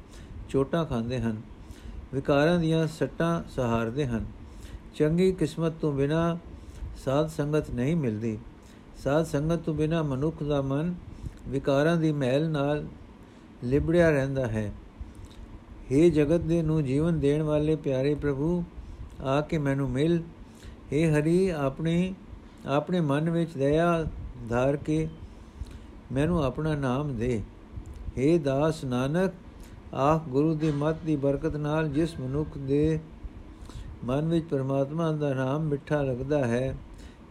ਚੋਟਾਂ 0.48 0.84
ਖਾਂਦੇ 0.84 1.18
ਹਨ, 1.20 1.40
ਵਿਕਾਰਾਂ 2.14 2.58
ਦੀਆਂ 2.58 2.86
ਸੱਟਾਂ 2.88 3.42
ਸਹਾਰਦੇ 3.50 4.06
ਹਨ। 4.06 4.24
ਚੰਗੀ 4.94 5.32
ਕਿਸਮਤ 5.32 5.72
ਤੋਂ 5.72 5.92
ਬਿਨਾ 5.92 6.38
ਸਾਧ 7.04 7.28
ਸੰਗਤ 7.28 7.70
ਨਹੀਂ 7.70 7.96
ਮਿਲਦੀ। 7.96 8.38
ਸਾਧ 9.02 9.24
ਸੰਗਤ 9.24 9.58
ਤੋਂ 9.58 9.74
ਬਿਨਾ 9.74 10.02
ਮਨੁੱਖ 10.02 10.42
ਦਾ 10.42 10.60
ਮਨ 10.62 10.94
ਵਿਕਾਰਾਂ 11.48 11.96
ਦੀ 11.96 12.12
ਮਹਿਲ 12.12 12.48
ਨਾਲ 12.50 12.84
ਲਿਬੜਿਆ 13.64 14.10
ਰਹਿੰਦਾ 14.10 14.46
ਹੈ। 14.46 14.72
हे 15.90 16.08
ਜਗਤ 16.10 16.40
ਦੇ 16.40 16.62
ਨੂੰ 16.62 16.82
ਜੀਵਨ 16.84 17.20
ਦੇਣ 17.20 17.42
ਵਾਲੇ 17.42 17.76
ਪਿਆਰੇ 17.76 18.14
ਪ੍ਰਭੂ, 18.14 18.64
ਆ 19.22 19.40
ਕੇ 19.40 19.58
ਮੈਨੂੰ 19.58 19.90
ਮਿਲ। 19.90 20.22
हे 20.92 21.08
ਹਰੀ, 21.12 21.48
ਆਪਣੇ 21.50 22.14
ਆਪਣੇ 22.66 23.00
ਮਨ 23.00 23.30
ਵਿੱਚ 23.30 23.56
ਦਇਆ 23.56 24.04
ਧਾਰ 24.48 24.76
ਕੇ 24.76 25.08
ਮੈਨੂੰ 26.12 26.42
ਆਪਣਾ 26.44 26.74
ਨਾਮ 26.74 27.16
ਦੇ। 27.16 27.42
हे 28.18 28.38
ਦਾਸ 28.38 28.84
ਨਾਨਕ 28.84 29.32
ਆਖ 29.94 30.28
ਗੁਰੂ 30.28 30.54
ਦੀ 30.54 30.70
ਮਤ 30.70 30.96
ਦੀ 31.06 31.16
ਬਰਕਤ 31.16 31.56
ਨਾਲ 31.56 31.88
ਜਿਸ 31.88 32.18
ਮਨੁੱਖ 32.20 32.58
ਦੇ 32.58 32.98
ਮਨ 34.04 34.28
ਵਿੱਚ 34.28 34.46
ਪਰਮਾਤਮਾ 34.46 35.10
ਦਾ 35.12 35.32
ਨਾਮ 35.34 35.62
ਮਿੱਠਾ 35.62 36.02
ਲੱਗਦਾ 36.02 36.46
ਹੈ, 36.46 36.76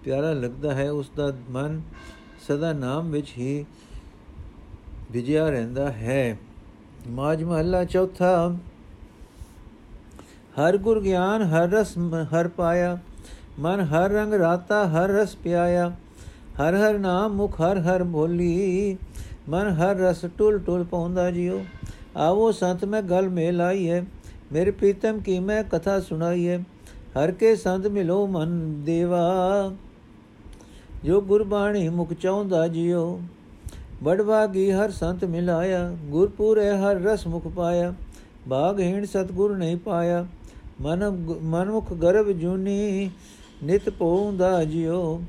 ਪਿਆਰਾ 0.04 0.32
ਲੱਗਦਾ 0.34 0.74
ਹੈ, 0.74 0.92
ਉਸ 0.92 1.12
ਦਾ 1.16 1.32
ਮਨ 1.50 1.82
ਸਦਾ 2.48 2.74
ਨਾਮ 2.74 3.12
ਵਿੱਚ 3.12 3.34
ਹੀ 3.38 3.66
ਵਿਜਿਆ 5.12 5.50
ਰਹਿੰਦਾ 5.50 5.92
ਹੈ। 5.92 6.38
ਮਾਜ 7.10 7.44
ਮਹੱਲਾ 7.44 7.84
ਚੌਥਾ, 7.86 8.58
ਹਰ 10.60 10.78
ਗੁਰ 10.78 11.02
ਗਿਆਨ, 11.02 11.44
ਹਰ 11.44 11.70
ਰਸ, 11.70 11.98
ਹਰ 12.34 12.48
ਪਾਇਆ 12.48 12.98
ਮਨ 13.60 13.80
ਹਰ 13.82 14.10
ਰੰਗ 14.10 14.34
ਰਾਤਾ 14.34 14.88
ਹਰ 14.88 15.10
ਰਸ 15.10 15.36
ਪਿਆਇਆ। 15.36 15.90
ਹਰ 16.62 16.76
ਹਰ 16.76 16.98
ਨਾਮ 16.98 17.34
ਮੁਖ 17.34 17.62
ਹਰ 17.62 17.80
ਹਰ 17.80 18.04
ਬੋਲੀ। 18.04 18.98
ਮਨ 19.50 19.68
ਹਰ 19.70 19.96
ਰਸ 19.96 20.26
ਟੁਲ 20.38 20.60
ਟੁਲ 20.60 20.84
ਪਾਉਂਦਾ 20.84 21.32
ਜਿਓ 21.32 21.66
ਆਵੋ 22.18 22.52
ਸੰਤ 22.52 22.86
ਮੈਂ 22.86 23.02
ਗਲ 23.02 23.30
ਮੇਲ 23.30 23.62
ਆਈ 23.62 23.90
ਹੈ 23.90 24.06
ਮੇਰੇ 24.52 24.72
ਪ੍ਰੀਤਮ 24.72 25.20
ਕੀ 25.20 25.40
ਮੈਂ 25.40 25.64
ਕਥਾ 25.64 26.00
ਸੁਣਾਈ 26.00 26.48
ਹੈ 26.48 26.58
ਹਰ 27.18 27.32
ਕੇ 27.32 27.56
ਸੰਤ 27.56 27.88
ਮਿਲੋ 27.88 28.28
ਮਨ 28.28 28.84
ਦੇਵਾ। 28.84 29.26
ਜੋ 31.04 31.22
ਗੁਰਬਾਣੀ 31.22 31.90
ਮੁਖ 31.90 32.14
ਚਾਹੁੰਦਾ 32.14 32.68
ਜਿਓ 32.68 33.22
ਬੜਵਾਗੀ 34.04 34.72
ਹਰ 34.72 34.92
ਸੰਤ 34.92 35.26
ਮਿਲਾਇਆ। 35.26 35.98
ਗੁਰਪੂਰੇ 36.06 36.70
ਹਰ 36.70 36.96
ਰਸ 36.96 37.28
ਮੁਖ 37.28 37.48
ਪਾਇਆ। 37.48 37.94
ਬਾਗਹੀਣ 38.48 39.06
ਸਤਗੁਰ 39.06 39.58
ਨਹੀਂ 39.58 39.78
ਪਾਇਆ। 39.78 40.26
ਮਨ 40.82 41.10
ਮਨੁਖ 41.44 41.94
ਗਰਭ 41.94 42.28
ਜੂਨੀ। 42.28 43.10
ਨਿਤ 43.64 43.90
ਪਉੰਦਾ 43.90 44.64
ਜਿਉ। 44.64 45.22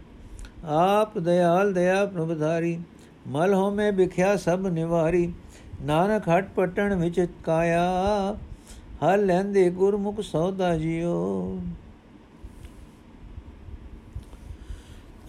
ਆਪ 0.64 1.18
ਦਇਆਲ 1.18 1.73
ਦਇਆ 1.73 2.06
ਪ੍ਰਭਧਾਰੀ 2.06 2.78
ਮਲ 3.26 3.54
ਹੋ 3.54 3.71
ਮੈਂ 3.71 3.92
ਵਿਖਿਆ 3.92 4.37
ਸਭ 4.37 4.66
ਨਿਵਾਰੀ। 4.73 5.33
ਨਾਨਕ 5.83 6.23
ਹਟ 6.28 6.49
ਪਟਣ 6.56 6.95
ਵਿੱਚ 6.95 7.26
ਕਾਇਆ, 7.45 7.85
ਹਰ 9.04 9.18
ਲੈਂਦੇ 9.18 9.71
ਗੁਰਮੁਖ 9.71 10.21
ਸੌਦਾ 10.21 10.76
ਜਿਉ। 10.76 11.61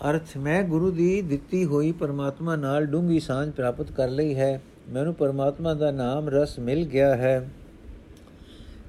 ਅਰਥ, 0.10 0.38
ਮੈਂ 0.38 0.64
ਗੁਰੂ 0.64 0.92
ਦੀ 0.92 1.22
ਦਿੱਤੀ 1.22 1.66
ਹੋਈ 1.66 1.92
ਪਰਮਾਤਮਾ 1.92 2.56
ਨਾਲ 2.56 2.86
ਡੂੰਗੀ 2.86 3.20
ਸਾਂਝ 3.20 3.52
ਪ੍ਰਾਪਤ 3.52 3.92
ਕਰ 3.92 4.10
ਲਈ 4.10 4.36
ਹੈ। 4.36 4.62
ਮੈਨੂੰ 4.90 5.14
ਪਰਮਾਤਮਾ 5.14 5.74
ਦਾ 5.74 5.92
ਨਾਮ 5.92 6.30
ਰਸ 6.30 6.60
ਮਿਲ 6.60 6.86
ਗਿਆ 6.86 7.16
ਹੈ। 7.16 7.50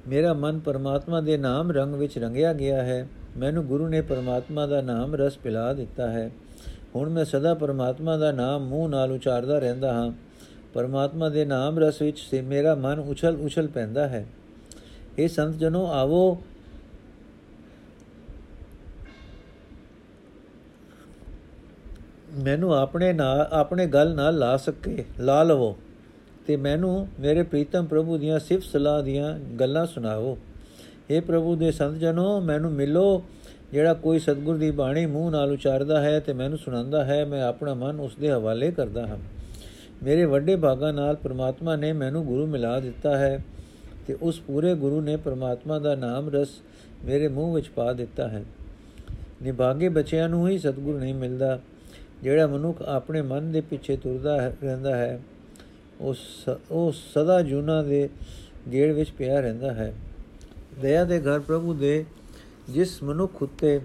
ਮੇਰਾ 0.09 0.33
ਮਨ 0.33 0.59
ਪਰਮਾਤਮਾ 0.59 1.21
ਦੇ 1.21 1.37
ਨਾਮ 1.37 1.71
ਰੰਗ 1.71 1.95
ਵਿੱਚ 1.95 2.19
ਰੰਗਿਆ 2.19 2.53
ਗਿਆ 2.53 2.83
ਹੈ। 2.83 3.09
ਮੈਨੂੰ 3.38 3.66
ਗੁਰੂ 3.66 3.88
ਨੇ 3.88 4.00
ਪਰਮਾਤਮਾ 4.00 4.66
ਦਾ 4.66 4.80
ਨਾਮ 4.80 5.14
ਰਸ 5.14 5.38
ਪਿਲਾ 5.38 5.73
ਦਿੱਤਾ 5.73 6.11
ਹੈ। 6.11 6.30
ਹੁਣ 6.97 7.11
ਮੈਂ 7.11 7.25
ਸਦਾ 7.25 7.54
ਪਰਮਾਤਮਾ 7.54 8.16
ਦਾ 8.16 8.33
ਨਾਮ 8.33 8.68
ਮੂੰਹ 8.68 8.88
ਨਾਲ 8.88 9.12
ਉਚਾਰਦਾ 9.12 9.59
ਰਹਿੰਦਾ 9.59 9.92
ਹਾਂ। 9.92 10.12
ਪਰਮਾਤਮਾ 10.75 11.28
ਦੇ 11.28 11.45
ਨਾਮ 11.45 11.78
ਰਸ 11.78 12.02
ਵਿੱਚ 12.02 12.18
ਸੇ 12.18 12.40
ਮੇਰਾ 12.40 12.75
ਮਨ 12.75 12.99
ਉਛਲ 12.99 13.37
ਉਛਲ 13.37 13.68
ਪੈਂਦਾ 13.68 14.09
ਹੈ। 14.09 14.26
ਇਹ 15.18 15.28
ਸੰਤ 15.28 15.54
ਜਨੋ, 15.54 15.87
ਆਵੋ। 15.87 16.42
ਮੈਨੂੰ 22.45 22.75
ਆਪਣੇ 22.75 23.12
ਨਾਲ, 23.12 23.49
ਆਪਣੇ 23.52 23.87
ਗੱਲ 23.87 24.14
ਨਾਲ 24.14 24.38
ਲਾ 24.38 24.57
ਸਕੇ, 24.57 25.04
ਲਾ 25.21 25.42
ਲਵੋ 25.42 25.76
ਤੇ 26.47 26.57
ਮੈਨੂੰ 26.57 27.09
ਮੇਰੇ 27.21 27.42
ਪ੍ਰੀਤਮ 27.42 27.87
ਪ੍ਰਭੂ 27.87 28.18
ਦੀਆਂ 28.18 28.38
ਸਿਫਤ 28.38 28.64
ਸਲਾਹ 28.64 29.02
ਦੀਆਂ 29.02 29.38
ਗੱਲਾਂ 29.38 29.87
ਸੁਣਾਓ। 29.87 30.38
हे 31.11 31.23
ਪ੍ਰਭੂ 31.23 31.57
ਦੇ 31.57 31.73
ਸੰਤ 31.73 31.99
ਜਨੋ 31.99 32.41
ਮੈਨੂੰ 32.41 32.73
ਮਿਲੋ। 32.73 33.23
ਜਿਹੜਾ 33.73 33.95
ਕੋਈ 33.95 34.19
ਸਤਗੁਰ 34.19 34.57
ਦੀ 34.57 34.71
ਬਾਣੀ 34.71 35.07
ਮੂੰਹ 35.07 35.31
ਨਾਲ 35.31 35.53
ਉਚਾਰਦਾ 35.53 36.00
ਹੈ 36.00 36.21
ਤੇ 36.21 36.33
ਮੈਨੂੰ 36.33 36.59
ਸੁਣਾਉਂਦਾ 36.59 37.05
ਹੈ, 37.05 37.25
ਮੈਂ 37.25 37.43
ਆਪਣਾ 37.43 37.75
ਮਨ 37.75 38.00
ਉਸ 38.00 38.17
ਦੇ 38.21 38.31
ਹਵਾਲੇ 38.31 38.71
ਕਰਦਾ 38.71 39.07
ਹਾਂ। 39.07 39.17
ਮੇਰੇ 40.03 40.25
ਵੱਡੇ 40.25 40.57
ਭਾਗਾ 40.57 40.93
ਨਾਲ 40.93 41.17
ਪ੍ਰਮਾਤਮਾ 41.17 41.77
ਨੇ 41.77 41.93
ਮੈਨੂੰ 41.93 42.25
ਗੁਰੂ 42.27 42.47
ਮਿਲਾ 42.47 42.81
ਦਿੱਤਾ 42.81 43.19
ਹੈ 43.19 43.45
ਤੇ 44.07 44.17
ਉਸ 44.23 44.41
ਪੂਰੇ 44.41 44.75
ਗੁਰੂ 44.75 45.00
ਨੇ 45.00 45.17
ਪ੍ਰਮਾਤਮਾ 45.17 45.79
ਦਾ 45.79 45.95
ਨਾਮ 45.95 46.29
ਰਸ 46.29 46.49
ਮੇਰੇ 47.05 47.29
ਮੂੰਹ 47.29 47.55
ਵਿੱਚ 47.55 47.69
ਪਾ 47.69 47.93
ਦਿੱਤਾ 47.93 48.29
ਹੈ। 48.29 48.45
ਨਿਭਾਗੇ 49.43 49.88
ਬੱਚਿਆਂ 49.88 50.29
ਨੂੰ 50.29 50.49
ਹੀ 50.49 50.59
ਸਤਗੁਰ 50.59 51.00
ਨਹੀਂ 51.00 51.15
ਮਿਲਦਾ। 51.15 51.61
ਜਿਹੜਾ 52.23 52.47
ਮਨੁੱਖ 52.47 52.83
ਆਪਣੇ 52.83 53.23
ਮਨ 53.23 53.53
ਦੇ 53.53 53.61
ਪਿੱਛੇ 53.61 53.97
ਤੁਰਦਾ 53.97 54.53
ਰਹਿੰਦਾ 54.62 54.97
ਹੈ 54.97 55.21
ਉਸ 56.00 56.19
ਉਹ 56.71 56.93
ਸਦਾ 56.93 57.43
ਜੁਨਾ 57.43 57.83
ਦੇ 57.83 58.09
ਗੇੜ 58.73 58.93
ਵਿੱਚ 58.93 59.11
ਪਿਆ 59.11 59.41
ਰਹਿੰਦਾ 59.41 59.73
ਹੈ। 59.75 59.95
ਦਇਆ 60.80 61.04
ਦੇ 61.04 61.20
ਘਰ 61.20 61.40
ਪ੍ਰਭੂ 61.40 61.75
ਦੇ 61.75 62.04
ਜਿਸ 62.70 63.02
ਮਨੁੱਖ 63.02 63.42
ਉਤੇ 63.42 63.80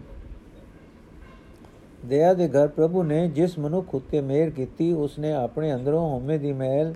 ਦਇਆ 2.05 2.33
ਦੇ 2.33 2.47
ਘਰ 2.47 2.67
ਪ੍ਰਭੂ 2.67 3.03
ਨੇ 3.03 3.27
ਜਿਸ 3.27 3.57
ਮਨੁੱਖ 3.59 3.95
ਉਤੇ 3.95 4.21
ਮਿਹਰ 4.21 4.49
ਕੀਤੀ, 4.49 4.91
ਉਸਨੇ 4.93 5.31
ਆਪਣੇ 5.33 5.73
ਅੰਦਰੋਂ 5.73 6.01
ਹਉਮੈ 6.09 6.37
ਦੀ 6.37 6.51
ਮਹਿਲ, 6.53 6.93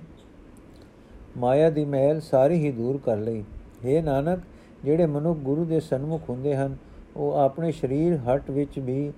ਮਾਇਆ 1.36 1.70
ਦੀ 1.70 1.84
ਮਹਿਲ 1.84 2.20
ਸਾਰੀ 2.20 2.58
ਹੀ 2.58 2.72
ਦੂਰ 2.72 2.98
ਕਰ 2.98 3.16
ਲਈ। 3.16 3.44
हे 3.84 4.02
ਨਾਨਕ, 4.04 4.40
ਜਿਹੜੇ 4.84 5.06
ਮਨੁੱਖ 5.06 5.38
ਗੁਰੂ 5.38 5.64
ਦੇ 5.64 5.80
ਸਨਮੁਖ 5.80 6.28
ਹੁੰਦੇ 6.30 6.54
ਹਨ, 6.56 6.76
ਉਹ 7.16 7.32
ਆਪਣੇ 7.32 7.72
ਸਰੀਰ 7.72 8.16
ਹਟ 8.16 8.50
ਵਿੱਚ 8.50 8.78
ਵੀ 8.78 9.12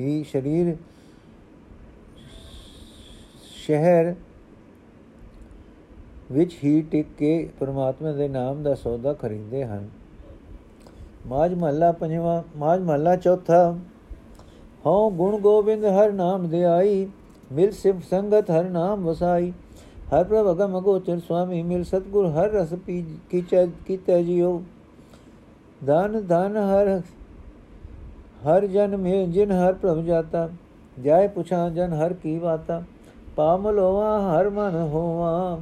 ਹੀ 0.00 0.24
ਸਰੀਰ 0.24 0.76
ਸ਼ਹਿਰ 3.56 4.14
ਵਿੱਚ 6.32 6.56
ਹੀ 6.64 6.80
ਟਿਕ 6.82 7.06
ਕੇ 7.18 7.48
ਪਰਮਾਤਮਾ 7.58 8.12
ਦੇ 8.12 8.28
ਨਾਮ 8.28 8.62
ਦਾ 8.62 8.74
ਸੌਦਾ 8.74 9.12
ਖਰੀਦਦੇ 9.12 9.64
ਹਨ। 9.64 9.88
ਮਾਜ 11.24 11.54
ਮਹੱਲਾ 11.54 11.90
ਪੰਜਵਾਂ 11.92 12.42
ਮਾਜ 12.56 12.80
ਮਹੱਲਾ 12.80 13.14
ਚੌਥਾ 13.16 13.74
ਹਉ 14.84 15.10
ਗੁਣ 15.10 15.38
ਗੋਬਿੰਦ 15.40 15.84
ਹਰ 15.86 16.12
ਨਾਮ 16.12 16.46
ਦੇ 16.48 16.64
ਆਈ 16.64 17.06
ਮਿਲ 17.50 17.70
ਸਿਫ 17.72 18.02
ਸੰਗਤ 18.10 18.50
ਹਰ 18.50 18.68
ਨਾਮ 18.70 19.04
ਵਸਾਈ 19.04 19.52
ਹਰ 20.12 20.24
ਪ੍ਰਭ 20.24 20.50
ਅਗਮ 20.50 20.78
ਅਗੋਚਰ 20.78 21.18
ਸੁਆਮੀ 21.18 21.62
ਮਿਲ 21.62 21.84
ਸਤਗੁਰ 21.84 22.26
ਹਰ 22.30 22.50
ਰਸ 22.50 22.74
ਪੀ 22.86 23.04
ਕੀਚੈ 23.30 23.64
ਕੀਤੇ 23.86 24.22
ਜਿਉ 24.22 24.60
ਦਾਨ 25.86 26.20
ਦਾਨ 26.26 26.56
ਹਰ 26.56 27.00
ਹਰ 28.46 28.66
ਜਨ 28.66 28.96
ਮੇ 28.96 29.24
ਜਿਨ 29.26 29.52
ਹਰ 29.52 29.72
ਪ੍ਰਭ 29.72 30.04
ਜਾਤਾ 30.04 30.48
ਜਾਏ 30.96 31.28
ਪੁਛਾਂ 31.28 31.68
ਜਨ 31.70 31.92
ਹਰ 31.94 32.12
ਕੀ 32.12 32.38
ਬਾਤਾ 32.38 32.82
ਪਾਮਲੋਵਾ 33.36 34.18
ਹਰ 34.20 34.48
ਮਨ 34.50 34.74
ਹੋਵਾ 34.82 35.58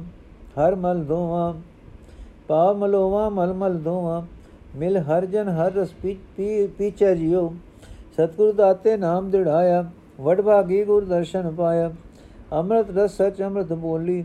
ਹਰ 0.57 0.75
ਮਲ 0.75 1.03
ਦੋਵਾ 1.03 1.53
ਪਾਮਲੋਵਾ 2.47 3.27
ਮਲ 3.29 3.53
ਮਲ 3.53 3.77
ਦੋਵਾ 3.77 4.23
ਮਿਲ 4.75 4.97
ਹਰ 4.99 5.25
ਜਨ 5.25 5.49
ਹਰ 5.49 5.73
ਰਸ 5.73 5.93
ਪੀ 6.03 6.17
ਪੀਚੈ 6.77 7.13
ਜਿਉ। 7.15 7.49
ਸਤਗੁਰ 8.15 8.53
ਦਾਤੇ 8.53 8.95
ਨਾਮ 8.97 9.29
ਦਿੜਾਇਆ, 9.31 9.83
ਵਡ 10.21 10.41
ਭਾਗੀ 10.41 10.83
ਗੁਰ 10.83 11.05
ਦਰਸ਼ਨ 11.05 11.49
ਪਾਇਆ। 11.51 11.91
ਅੰਮ੍ਰਿਤ 12.53 12.89
ਰਸ 12.97 13.17
ਸਚ 13.17 13.41
ਅੰਮ੍ਰਿਤ 13.41 13.73
ਬੋਲੀ, 13.75 14.23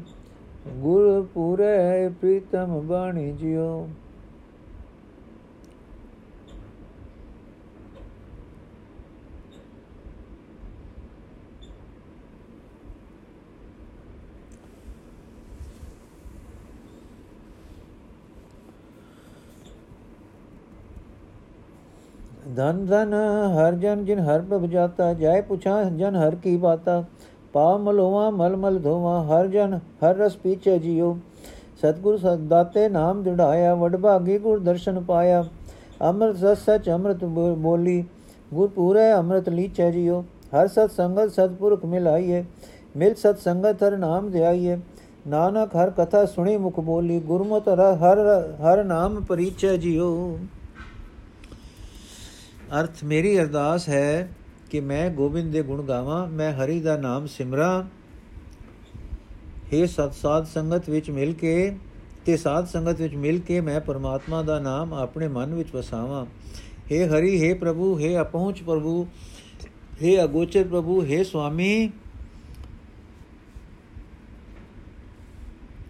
ਗੁਰ 0.77 1.27
ਪੂਰੇ 1.35 2.09
ਪ੍ਰੀਤਮ 2.21 2.81
ਬਾਣੀ 2.81 3.31
ਜਿਉ। 3.33 3.87
ਧਨ 22.49 22.85
ਧਨ 22.87 23.15
ਹਰ 23.55 23.75
ਜਨ 23.75 24.05
ਜਿਨ 24.05 24.19
ਹਰ 24.21 24.43
ਪ੍ਰਭ 24.43 24.67
ਜਾਤਾ 24.67 25.13
ਜਾਏ 25.15 25.41
ਪੁਛਾਂ 25.43 25.85
ਜਨ 25.91 26.17
ਹਰ 26.17 26.35
ਕੀ 26.35 26.57
ਬਾਤਾ 26.57 27.03
ਪਾ 27.55 27.77
ਮਲੋਵਾ 27.77 28.29
ਮਲ 28.31 28.57
ਮਲ 28.57 28.79
ਧੋਵਾ 28.79 29.21
ਹਰ 29.25 29.47
ਜਨ 29.47 29.79
ਹਰ 30.05 30.17
ਰਸ 30.17 30.37
ਪੀਛੇ 30.37 30.79
ਜਿਉ 30.79 31.15
ਸਤਗੁਰ 31.79 32.17
ਸਦਾਤੇ 32.19 32.89
ਨਾਮ 32.89 33.23
ਦਿੜਾਇਆ 33.23 33.75
ਵਡਭਾਗੀ 33.75 34.39
ਗੁਰ 34.39 34.59
ਦਰਸ਼ਨ 34.61 35.01
ਪਾਇਆ 35.01 35.45
ਅੰਮ੍ਰਿਤ 36.03 36.37
ਸਚ 36.37 36.59
ਸਚ 36.61 36.91
ਅੰਮ੍ਰਿਤ 36.91 37.25
ਬੋਲੀ 37.25 38.03
ਗੁਰ 38.55 38.69
ਪੂਰੇ 38.69 39.13
ਅੰਮ੍ਰਿਤ 39.13 39.49
ਲੀਚੈ 39.49 39.91
ਜਿਉ 39.91 40.21
ਹਰ 40.55 40.69
ਸਤ 40.69 40.91
ਸੰਗਤ 40.91 41.31
ਸਤਪੁਰਖ 41.31 41.85
ਮਿਲਾਈਏ 41.85 42.45
ਮਿਲ 42.97 43.15
ਸਤ 43.15 43.39
ਸੰਗਤ 43.39 43.83
ਹਰ 43.83 43.97
ਨਾਮ 43.97 44.31
ਧਿਆਈਏ 44.31 44.79
ਨਾਨਕ 45.29 45.77
ਹਰ 45.77 45.91
ਕਥਾ 45.91 46.25
ਸੁਣੀ 46.27 46.57
ਮੁਖ 46.57 46.81
ਬੋਲੀ 46.81 47.19
ਗੁਰਮਤਿ 47.21 47.75
ਹਰ 48.03 48.19
ਹਰ 48.63 48.85
ਨਾਮ 48.85 49.23
ਪਰਿਚੈ 49.25 49.77
ਜਿਉ 49.77 50.39
ਅਰਥ 52.80 53.04
ਮੇਰੀ 53.04 53.38
ਅਰਦਾਸ 53.40 53.88
ਹੈ 53.90 54.30
ਕਿ 54.70 54.80
ਮੈਂ 54.82 55.10
ਗੋਬਿੰਦ 55.12 55.52
ਦੇ 55.52 55.62
ਗੁਣ 55.64 55.82
ਗਾਵਾਂ 55.82 56.28
ਮੈਂ 56.28 56.52
ਹਰੀ 56.54 56.80
ਦਾ 56.80 56.96
ਨਾਮ 56.98 57.26
ਸਿਮਰਾਂ 57.28 57.84
हे 59.72 59.86
ਸਤ 59.88 60.14
ਸਾਧ 60.14 60.46
ਸੰਗਤ 60.46 60.90
ਵਿੱਚ 60.90 61.10
ਮਿਲ 61.10 61.34
ਕੇ 61.34 61.56
ਤੇ 62.26 62.38
ਸਾਧ 62.38 62.68
ਸੰਗਤ 62.68 63.02
ਵਿੱਚ 63.02 63.16
ਮਿਲ 63.16 63.40
ਕੇ 63.40 63.60
ਮੈਂ 63.62 63.80
ਪਰਮਾਤਮਾ 63.82 64.42
ਦਾ 64.42 64.60
ਨਾਮ 64.60 64.94
ਆਪਣੇ 64.94 65.28
ਮਨ 65.28 65.54
ਵਿੱਚ 65.54 65.74
ਵਸਾਵਾਂ 65.74 66.26
हे 66.92 67.08
ਹਰੀ 67.10 67.38
हे 67.40 67.58
ਪ੍ਰਭੂ 67.60 67.98
हे 68.00 68.16
ਅਪਹੁੰਚ 68.22 68.62
ਪ੍ਰਭੂ 68.64 69.06
हे 70.02 70.24
ਅਗੋਚਰ 70.24 70.68
ਪ੍ਰਭੂ 70.68 71.02
हे 71.04 71.24
ਸੁਆਮੀ 71.24 71.90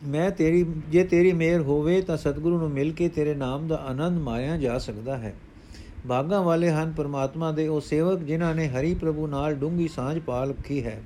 ਮੈਂ 0.06 0.30
ਤੇਰੀ 0.32 0.66
ਜੇ 0.90 1.04
ਤੇਰੀ 1.04 1.32
ਮਿਹਰ 1.34 1.62
ਹੋਵੇ 1.62 2.02
ਤਾਂ 2.02 2.18
ਸਤਿਗੁਰੂ 2.18 2.58
ਨੂੰ 2.60 2.70
ਮਿਲ 2.72 2.92
ਕੇ 2.92 3.10
ਤੇਰੇ 3.10 3.34
ਨਾਮ 3.36 3.68
ਦਾ 3.68 3.76
ਆਨੰਦ 3.86 4.20
ਮਾਇਆ 4.20 4.58
ਜਾ 4.58 4.78
ਸਕਦਾ 4.80 5.18
ਹੈ 5.18 5.34
ਭਾਗਾਂ 6.09 6.43
ਵਾਲੇ 6.43 6.71
ਹਨ, 6.71 6.93
ਪਰਮਾਤਮਾ 6.97 7.53
ਦੇ 7.53 7.69
ਉਹ 7.69 7.81
ਸੇਵਕ 7.81 8.19
ਜਿਨ੍ਹਾਂ 8.19 8.55
ਨੇ 8.55 8.69
ਹਰੀ 8.69 8.95
ਪ੍ਰਭੂ 8.95 9.27
ਨਾਲ 9.27 9.55
ਡੂੰਗੀ 9.55 9.89
ਸਾਂਝ 9.89 10.19
ਪਾ 10.19 10.45
ਰੱਖੀ 10.45 10.85
ਹੈ। 10.85 11.03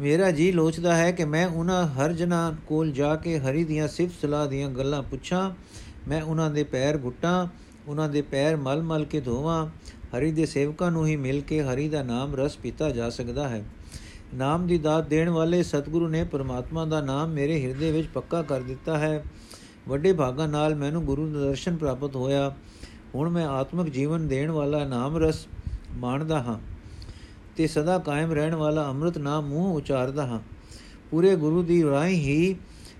ਮੇਰਾ 0.00 0.30
ਜੀ 0.30 0.52
ਲੋਚਦਾ 0.52 0.96
ਹੈ 0.96 1.12
ਕਿ 1.12 1.24
ਮੈਂ 1.24 1.46
ਉਹਨਾਂ 1.46 1.86
ਹਰ 1.86 2.12
ਜਨਾਂ 2.12 2.52
ਕੋਲ 2.66 2.92
ਜਾ 2.92 3.16
ਕੇ 3.16 3.38
ਹਰੀ 3.38 3.64
ਦੀਆਂ 3.64 3.88
ਸਿਫਤ 3.88 4.14
ਸਲਾਹ 4.22 4.46
ਦੀਆਂ 4.46 4.70
ਗੱਲਾਂ 4.70 5.02
ਪੁੱਛਾਂ, 5.02 5.50
ਮੈਂ 6.08 6.22
ਉਹਨਾਂ 6.22 6.50
ਦੇ 6.50 6.64
ਪੈਰ 6.64 6.98
ਘੁੱਟਾਂ, 7.04 7.46
ਉਹਨਾਂ 7.88 8.08
ਦੇ 8.08 8.22
ਪੈਰ 8.22 8.56
ਮਲ-ਮਲ 8.56 9.04
ਕੇ 9.04 9.20
ਧੋਵਾਂ, 9.20 9.66
ਹਰੀ 10.16 10.32
ਦੇ 10.32 10.46
ਸੇਵਕਾਂ 10.46 10.90
ਨੂੰ 10.90 11.06
ਹੀ 11.06 11.16
ਮਿਲ 11.16 11.40
ਕੇ 11.40 11.62
ਹਰੀ 11.62 11.88
ਦਾ 11.88 12.02
ਨਾਮ 12.02 12.36
ਰਸ 12.36 12.56
ਪੀਤਾ 12.56 12.90
ਜਾ 12.90 13.10
ਸਕਦਾ 13.10 13.48
ਹੈ। 13.48 13.64
ਨਾਮ 14.34 14.66
ਦੀ 14.66 14.78
ਦਾਤ 14.78 15.08
ਦੇਣ 15.08 15.28
ਵਾਲੇ 15.28 15.62
ਸਤਿਗੁਰੂ 15.62 16.08
ਨੇ 16.08 16.24
ਪਰਮਾਤਮਾ 16.24 16.84
ਦਾ 16.84 17.00
ਨਾਮ 17.00 17.28
ਮੇਰੇ 17.28 17.64
ਹਿਰਦੇ 17.64 17.92
ਵਿੱਚ 17.92 18.08
ਪੱਕਾ 18.08 18.42
ਕਰ 18.42 18.60
ਦਿੱਤਾ 18.60 18.98
ਹੈ। 18.98 19.24
ਵੱਡੇ 19.88 20.12
ਭਾਗਾਂ 20.12 20.48
ਨਾਲ 20.48 20.74
ਮੈਨੂੰ 20.74 21.04
ਗੁਰੂ 21.04 21.32
ਦਾ 21.32 21.40
ਦਰਸ਼ਨ 21.40 21.76
ਪ੍ਰਾਪਤ 21.76 22.16
ਹੋਇਆ। 22.16 22.56
ਹੁਣ 23.16 23.28
ਮੈਂ 23.28 23.46
ਆਤਮਿਕ 23.46 23.92
ਜੀਵਨ 23.92 24.28
ਦੇਣ 24.28 24.50
ਵਾਲਾ 24.50 24.84
ਨਾਮ 24.84 25.16
ਰਸ 25.16 25.46
ਮਾਣਦਾ 25.94 26.42
ਹਾਂ 26.42 26.58
ਤੇ 27.56 27.66
ਸਦਾ 27.66 27.98
ਕਾਇਮ 27.98 28.32
ਰਹਿਣ 28.32 28.54
ਵਾਲਾ 28.54 28.88
ਅੰਮ੍ਰਿਤ 28.88 29.18
ਨਾਮ 29.18 29.46
ਮੂੰਹ 29.46 29.74
ਉਚਾਰਦਾ 29.74 30.26
ਹਾਂ। 30.26 30.40
ਪੂਰੇ 31.10 31.36
ਗੁਰੂ 31.36 31.62
ਦੀ 31.62 31.84
ਰਾਹੀਂ 31.84 32.20
ਹੀ 32.20 32.56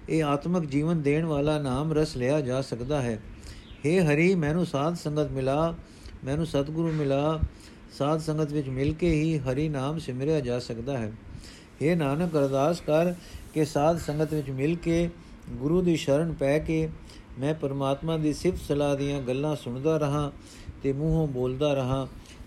ਇਹ 0.08 0.24
ਆਤਮਿਕ 0.24 0.70
ਜੀਵਨ 0.70 1.02
ਦੇਣ 1.02 1.24
ਵਾਲਾ 1.24 1.58
ਨਾਮ 1.58 1.92
ਰਸ 1.92 2.16
ਲਿਆ 2.16 2.40
ਜਾ 2.40 2.60
ਸਕਦਾ 2.60 3.02
ਹੈ। 3.02 3.22
हे 3.56 4.04
ਹਰੀ, 4.04 4.34
ਮੈਨੂੰ 4.34 4.66
ਸਾਧ 4.66 4.94
ਸੰਗਤ 4.94 5.30
ਮਿਲਾ, 5.30 5.74
ਮੈਨੂੰ 6.24 6.46
ਸਤਿਗੁਰੂ 6.46 6.92
ਮਿਲਾ, 6.92 7.40
ਸਾਧ 7.98 8.20
ਸੰਗਤ 8.20 8.52
ਵਿੱਚ 8.52 8.68
ਮਿਲ 8.68 8.94
ਕੇ 8.94 9.10
ਹੀ 9.10 9.38
ਹਰੀ 9.38 9.68
ਨਾਮ 9.68 9.98
ਸਿਮਰਿਆ 9.98 10.40
ਜਾ 10.40 10.58
ਸਕਦਾ 10.58 10.98
ਹੈ। 10.98 11.12
हे 11.82 11.96
ਨਾਨਕ 11.98 12.36
ਅਰਦਾਸ 12.36 12.80
ਕਰ 12.80 13.14
ਕਿ 13.54 13.64
ਸਾਧ 13.64 13.98
ਸੰਗਤ 13.98 14.34
ਵਿੱਚ 14.34 14.50
ਮਿਲ 14.50 14.76
ਕੇ 14.76 15.10
ਗੁਰੂ 15.50 15.82
ਦੀ 15.82 15.96
ਸ਼ਰਨ 15.96 16.32
ਪੈ 16.32 16.58
ਕੇ 16.58 16.88
ਮੈਂ 17.38 17.54
ਪਰਮਾਤਮਾ 17.54 18.16
ਦੀ 18.16 18.32
ਸਿਫਤ 18.32 18.58
ਸਲਾਹ 18.58 18.94
ਦੀਆਂ 18.96 19.20
ਗੱਲਾਂ 19.20 19.54
ਸੁਣਦਾ 19.56 19.96
ਰਹਾ 19.96 20.30
ਤੇ 20.82 20.92
ਮੂੰਹੋਂ 20.92 21.26
ਬੋਲਦਾ 21.26 21.72
ਰਹਾ। 21.74 22.06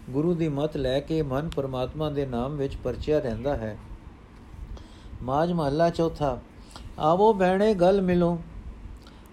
ਗੁਰੂ 0.10 0.34
ਦੀ 0.34 0.47
ਮਤ 0.47 0.78
ਲੈ 0.78 0.99
ਕੇ 0.99 1.21
ਮਨ 1.21 1.49
ਪਰਮਾਤਮਾ 1.49 2.10
ਦੇ 2.10 2.25
ਨਾਮ 2.25 2.56
ਵਿੱਚ 2.58 2.75
ਪਰਚਿਆ 2.75 3.19
ਰਹਿੰਦਾ 3.19 3.56
ਹੈ। 3.56 3.78
ਮਾਜ 5.23 5.52
ਮਹੱਲਾ 5.52 5.89
ਚੌਥਾ, 5.89 6.38
ਆਵੋ 6.99 7.34
ਬਹਿਣੇ 7.34 7.73
ਗਲ 7.73 8.02
ਮਿਲੋ। 8.02 8.38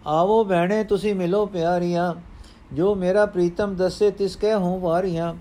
ਆਵੋ 0.06 0.42
ਬਹਿਣੇ 0.44 0.82
ਤੁਸੀਂ 0.84 1.14
ਮਿਲੋ 1.14 1.44
ਪਿਆਰੀਆਂ, 1.46 2.14
ਜੋ 2.72 2.94
ਮੇਰਾ 2.94 3.26
ਪ੍ਰੀਤਮ 3.26 3.74
ਦੱਸੇ 3.74 4.10
ਤਿਸ 4.10 4.36
ਕਹਿ 4.36 4.54
ਹੂੰ 4.54 4.80
ਵਾਰੀਆਂ। 4.80 5.34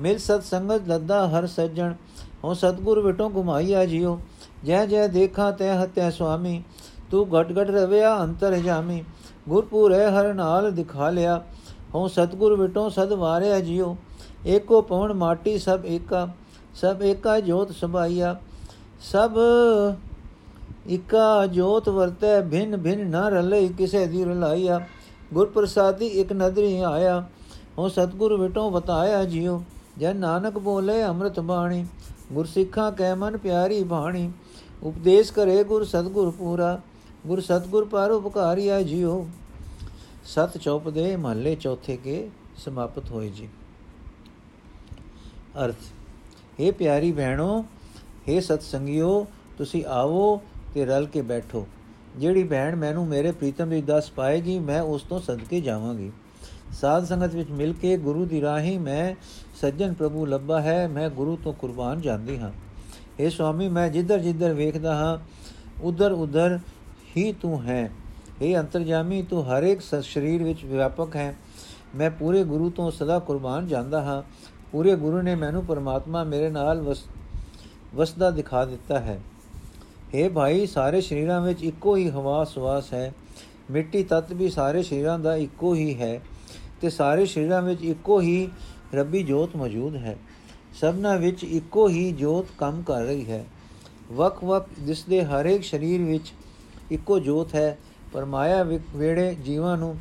ਮਿਲ 0.00 0.18
ਸਤ 0.18 0.42
ਸੰਗਤ 0.44 0.88
ਲੱਦਾ 0.88 1.28
ਹਰ 1.28 1.46
ਸੱਜਣ, 1.46 1.94
ਹਉ 2.44 2.54
ਸਤਗੁਰ 2.54 3.00
ਵਿਟੋ 3.00 3.30
ਘੁਮਾਈਆ 3.30 3.84
ਜਿਉ। 3.84 4.18
ਜੈ 4.64 4.84
ਜੈ 4.86 5.06
ਦੇਖਾਂ 5.08 5.52
ਤੈ 5.52 5.74
ਹਤੈ 5.76 6.10
ਸੁਆਮੀ, 6.10 6.62
ਤੂੰ 7.10 7.26
ਘਟ 7.30 7.52
ਘਟ 7.52 7.70
ਰਵਿਆ 7.70 8.16
ਅੰਤਰ 8.24 8.56
ਜਾਮੀ। 8.56 9.02
ਗੁਰਪੂਰੇ 9.48 10.06
ਹਰ 10.06 10.34
ਨਾਲ 10.34 10.72
ਦਿਖਾ 10.72 11.10
ਲਿਆ। 11.10 11.42
ਹਉ 11.94 12.08
ਸਤਗੁਰ 12.08 12.60
ਵਿਟੋ 12.60 12.88
ਸਦ 12.88 13.12
ਵਾਰਿਆ 13.12 13.60
ਜਿਉ। 13.60 13.96
ਏਕੋ 14.46 14.82
ਪਵਨ 14.82 15.12
ਮਾਟੀ 15.12 15.58
ਸਭ 15.58 15.80
ਏਕਾ। 15.86 16.28
ਸਭ 16.74 16.96
ਏਕਾ 17.02 17.40
ਜੋਤ 17.40 17.72
ਸਭਾਈਆ। 17.72 18.36
ਸਭ 19.00 19.30
ਇਕਾ 20.90 21.46
ਜੋਤ 21.46 21.88
ਵਰਤੈ, 21.88 22.40
ਭਿੰਨ 22.40 22.76
ਭਿੰਨ 22.76 23.10
ਨ 23.10 23.14
ਰਲੇ 23.14 23.68
ਕਿਸੇ 23.68 24.06
ਦੀ 24.06 24.24
ਰਲਾਈਆ। 24.24 24.80
ਗੁਰ 25.34 25.46
ਪ੍ਰਸਾਦੀ 25.46 26.06
ਇਕ 26.06 26.32
ਨਦਰੀ 26.32 26.80
ਆਇਆ। 26.80 27.24
ਹਉ 27.78 27.88
ਸਤਗੁਰ 27.88 28.36
ਵਿਟੋ 28.36 28.70
ਬਤਾਇਆ 28.70 29.24
ਜਿਉ। 29.24 29.62
ਜੈ 29.98 30.12
ਨਾਨਕ 30.12 30.58
ਬੋਲੇ 30.58 31.04
ਅੰਮ੍ਰਿਤ 31.04 31.40
ਬਾਣੀ। 31.40 31.86
ਗੁਰ 32.32 32.46
ਸਿੱਖਾਂ 32.46 32.92
ਕੈ 32.92 33.14
ਮਨ 33.14 33.36
ਪਿਆਰੀ 33.36 33.82
ਬਾਣੀ। 33.84 34.32
ਉਪਦੇਸ਼ 34.82 35.32
ਕਰੇ 35.32 35.64
ਗੁਰ 35.64 35.84
ਸਤਗੁਰ 35.84 36.30
ਪੂਰਾ। 36.30 36.80
ਗੁਰ 37.27 37.41
ਸਤਗੁਰ 37.41 37.85
ਪਰ 37.85 38.11
ਉਪਕਾਰੀਆ 38.11 38.81
ਜਿਉ 38.81 39.25
ਸਤ 40.25 40.57
ਚੌਪ 40.57 40.89
ਦੇ 40.89 41.15
ਮਹੱਲੇ 41.15 41.55
ਚੌਥੇ 41.55 41.97
ਕੇ 41.97 42.29
ਸਮਾਪਤ 42.57 43.11
ਹੋਏ 43.11 43.29
ਜੀ 43.29 43.47
ਅਰਥ 45.57 45.91
हे 46.59 46.71
ਪਿਆਰੀ 46.73 47.11
ਭੈਣੋ 47.11 47.63
हे 48.27 48.39
ਸਤ 48.41 48.61
ਸੰਗਿਓ 48.61 49.25
ਤੁਸੀਂ 49.57 49.83
ਆਵੋ 49.91 50.41
ਤੇ 50.73 50.85
ਰਲ 50.85 51.05
ਕੇ 51.05 51.21
ਬੈਠੋ 51.21 51.65
ਜਿਹੜੀ 52.17 52.43
ਭੈਣ 52.43 52.75
ਮੈਨੂੰ 52.75 53.07
ਮੇਰੇ 53.07 53.31
ਪ੍ਰੀਤਮ 53.31 53.69
ਦੀ 53.69 53.81
ਦੱਸ 53.81 54.09
ਪਾਏਗੀ 54.11 54.57
ਮੈਂ 54.59 54.81
ਉਸ 54.81 55.01
ਤੋਂ 55.01 55.19
ਸਦਕੇ 55.19 55.61
ਜਾਵਾਂਗੀ 55.61 56.11
ਸਾਧ 56.73 57.05
ਸੰਗਤ 57.05 57.35
ਵਿੱਚ 57.35 57.49
ਮਿਲ 57.51 57.73
ਕੇ 57.73 57.97
ਗੁਰੂ 57.97 58.25
ਦੀ 58.25 58.41
ਰਾਹੀਂ 58.41 58.79
ਮੈਂ 58.79 59.13
ਸੱਜਣ 59.61 59.93
ਪ੍ਰਭੂ 59.93 60.25
ਲੱਭਾ 60.25 60.61
ਹੈ 60.61 60.87
ਮੈਂ 60.87 61.09
ਗੁਰੂ 61.09 61.35
ਤੋਂ 61.43 61.53
ਕੁਰਬਾਨ 61.53 62.01
ਜਾਂਦੀ 62.01 62.37
ਹਾਂ 62.37 62.51
اے 63.19 63.29
ਸੁਆਮੀ 63.29 63.67
ਮੈਂ 63.69 63.89
ਜਿੱਧਰ 63.89 64.19
ਜਿੱਧਰ 64.19 64.53
ਵੇਖਦਾ 64.53 64.95
ਹਾਂ 64.95 65.17
ਉਧਰ 65.83 66.11
ਉਧਰ 66.11 66.59
ਹੀ 67.16 67.32
ਤੂੰ 67.32 67.62
ਹੈ। 67.62 67.90
ਇਹ 68.42 68.56
ਅੰਤਰਜਾਮੀ, 68.56 69.22
ਤੂੰ 69.22 69.46
ਹਰ 69.46 69.62
ਇੱਕ 69.62 69.80
ਸਰੀਰ 70.02 70.42
ਵਿੱਚ 70.42 70.64
ਵਿਆਪਕ 70.64 71.16
ਹੈ। 71.16 71.36
ਮੈਂ 71.94 72.10
ਪੂਰੇ 72.10 72.44
ਗੁਰੂ 72.44 72.70
ਤੋਂ 72.70 72.90
ਸਦਾ 72.90 73.18
ਕੁਰਬਾਨ 73.18 73.66
ਜਾਂਦਾ 73.66 74.02
ਹਾਂ। 74.02 74.22
ਪੂਰੇ 74.72 74.96
ਗੁਰੂ 74.96 75.22
ਨੇ 75.22 75.34
ਮੈਨੂੰ 75.34 75.64
ਪਰਮਾਤਮਾ 75.64 76.24
ਮੇਰੇ 76.24 76.50
ਨਾਲ 76.50 76.80
ਵਸ, 76.80 77.04
ਵਸਦਾ 77.94 78.30
ਦਿਖਾ 78.30 78.64
ਦਿੱਤਾ 78.64 78.98
ਹੈ। 78.98 79.20
हे 80.14 80.32
ਭਾਈ, 80.32 80.66
ਸਾਰੇ 80.66 81.00
ਸ਼ਰੀਰਾਂ 81.00 81.40
ਵਿੱਚ 81.40 81.62
ਇੱਕੋ 81.62 81.96
ਹੀ 81.96 82.10
ਹਵਾ 82.10 82.44
ਸਵਾਸ 82.44 82.92
ਹੈ। 82.92 83.12
ਮਿੱਟੀ 83.70 84.04
ਤੱਤ 84.04 84.32
ਵੀ 84.32 84.48
ਸਾਰੇ 84.48 84.82
ਸ਼ਰੀਰਾਂ 84.82 85.18
ਦਾ 85.18 85.36
ਇੱਕੋ 85.36 85.74
ਹੀ 85.74 86.00
ਹੈ 86.00 86.20
ਤੇ 86.80 86.90
ਸਾਰੇ 86.90 87.26
ਸ਼ਰੀਰਾਂ 87.26 87.62
ਵਿੱਚ 87.62 87.82
ਇੱਕੋ 87.82 88.20
ਹੀ 88.20 88.48
ਰੱਬੀ 88.94 89.22
ਜੋਤ 89.22 89.56
ਮੌਜੂਦ 89.56 89.96
ਹੈ। 89.96 90.18
ਸਭਨਾ 90.80 91.16
ਵਿੱਚ 91.16 91.44
ਇੱਕੋ 91.44 91.88
ਹੀ 91.88 92.12
ਜੋਤ 92.12 92.46
ਕੰਮ 92.58 92.82
ਕਰ 92.82 93.00
ਰਹੀ 93.00 93.30
ਹੈ। 93.30 93.44
ਵਕ-ਵਕ 94.12 94.66
ਦਿਸਦੇ 94.80 95.24
ਹਰ 95.24 95.46
ਇੱਕ 95.46 95.64
ਸਰੀਰ 95.64 96.02
ਵਿੱਚ 96.02 96.32
ਇੱਕੋ 96.90 97.18
ਜੋਤ 97.18 97.54
ਹੈ, 97.54 97.78
ਪਰ 98.12 98.24
ਮਾਇਆ 98.24 98.62
ਵੇੜੇ 98.96 99.34
ਜੀਵਾਂ 99.34 99.76
ਨੂੰ 99.76 99.96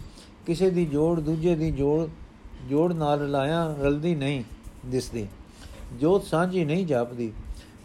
ਕਿਸੇ 0.45 0.69
ਦੀ 0.69 0.85
ਜੋੜ 0.85 1.19
ਦੂਜੇ 1.19 1.55
ਦੀ 1.55 1.71
ਜੋੜ 1.71 2.07
ਜੋੜ 2.69 2.93
ਨਾਲ 2.93 3.31
ਲਾਇਆ 3.31 3.75
ਰਲਦੀ 3.81 4.15
ਨਹੀਂ, 4.15 4.43
ਦਿਸਦੀ। 4.85 5.27
ਜੋਤ 5.99 6.23
ਸਾਂਝੀ 6.23 6.65
ਨਹੀਂ 6.65 6.85
ਜਾਪਦੀ। 6.85 7.33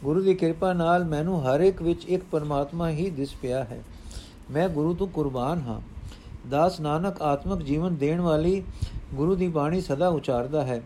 ਗੁਰੂ 0.05 0.23
ਦੀ 0.23 0.35
ਕਿਰਪਾ 0.35 0.73
ਨਾਲ 0.73 1.05
ਮੈਨੂੰ 1.05 1.47
ਹਰ 1.47 1.61
ਇੱਕ 1.61 1.83
ਵਿੱਚ 1.83 2.05
ਇੱਕ 2.05 2.23
ਪਰਮਾਤਮਾ 2.31 2.91
ਹੀ 2.91 3.11
ਦਿਸ 3.11 3.35
ਪਿਆ 3.43 3.65
ਹੈ। 3.65 3.85
ਮੈਂ 4.51 4.69
ਗੁਰੂ 4.69 4.95
ਤੋਂ 4.95 5.07
ਕੁਰਬਾਨ 5.07 5.61
ਹਾਂ। 5.61 5.81
ਦਾਸ 6.51 6.81
ਨਾਨਕ 6.81 7.23
ਆਤਮਿਕ 7.23 7.67
ਜੀਵਨ 7.67 7.97
ਦੇਣ 7.97 8.21
ਵਾਲੀ 8.21 8.63
ਗੁਰੂ 9.15 9.35
ਦੀ 9.35 9.49
ਬਾਣੀ 9.49 9.81
ਸਦਾ 9.81 10.09
ਉਚਾਰਦਾ 10.09 10.65
ਹੈ। 10.65 10.83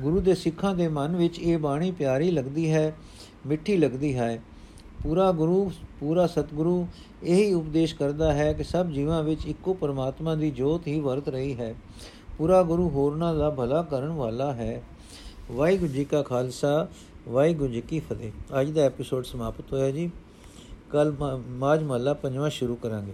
ਗੁਰੂ 0.00 0.20
ਦੇ 0.20 0.34
ਸਿੱਖਾਂ 0.34 0.74
ਦੇ 0.74 0.88
ਮਨ 0.88 1.16
ਵਿੱਚ 1.16 1.38
ਇਹ 1.38 1.58
ਬਾਣੀ 1.58 1.90
ਪਿਆਰੀ 1.90 2.30
ਲੱਗਦੀ 2.30 2.72
ਹੈ, 2.72 2.92
ਮਿੱਠੀ 3.46 3.76
ਲੱਗਦੀ 3.76 4.18
ਹੈ। 4.18 4.42
ਪੂਰਾ 5.02 5.32
ਗੁਰੂ, 5.32 5.70
ਪੂਰਾ 6.00 6.26
ਸਤਿਗੁਰੂ 6.26 6.86
ਇਹੀ 7.22 7.52
ਉਪਦੇਸ਼ 7.52 7.94
ਕਰਦਾ 7.94 8.32
ਹੈ 8.32 8.52
ਕਿ 8.52 8.64
ਸਭ 8.64 8.86
ਜੀਵਾਂ 8.86 9.22
ਵਿੱਚ 9.22 9.46
ਇੱਕੋ 9.46 9.74
ਪਰਮਾਤਮਾ 9.74 10.34
ਦੀ 10.34 10.50
ਜੋਤ 10.50 10.86
ਹੀ 10.86 11.00
ਵਰਤ 11.00 11.28
ਰਹੀ 11.28 11.56
ਹੈ। 11.56 11.74
ਪੂਰਾ 12.38 12.62
ਗੁਰੂ 12.62 12.88
ਹੋਰਨਾਂ 12.88 13.34
ਦਾ 13.34 13.50
ਭਲਾ 13.50 13.82
ਕਰਨ 13.82 14.08
ਵਾਲਾ 14.08 14.52
ਹੈ। 14.52 14.82
ਵਾਹਿਗੁਰੂ 15.52 15.92
ਜੀ 15.92 16.04
ਕਾ 16.04 16.22
ਖਾਲਸਾ, 16.22 16.88
ਵਾਹਿਗੁਰੂ 17.28 17.72
ਜੀ 17.72 17.80
ਕੀ 17.80 18.00
ਫਤਿਹ। 18.00 18.60
ਅੱਜ 18.60 18.70
ਦਾ 18.70 18.82
ਐਪੀਸੋਡ 18.82 19.24
ਸਮਾਪਤ 19.24 19.72
ਹੋਇਆ 19.72 19.90
ਜੀ। 19.90 20.10
ਕੱਲ 20.90 21.16
ਮਾਜ 21.48 21.82
ਮਹੱਲਾ 21.82 22.14
ਪੰਜਵਾਂ 22.14 22.50
ਸ਼ੁਰੂ 22.50 22.74
ਕਰਾਂਗੇ। 22.74 23.12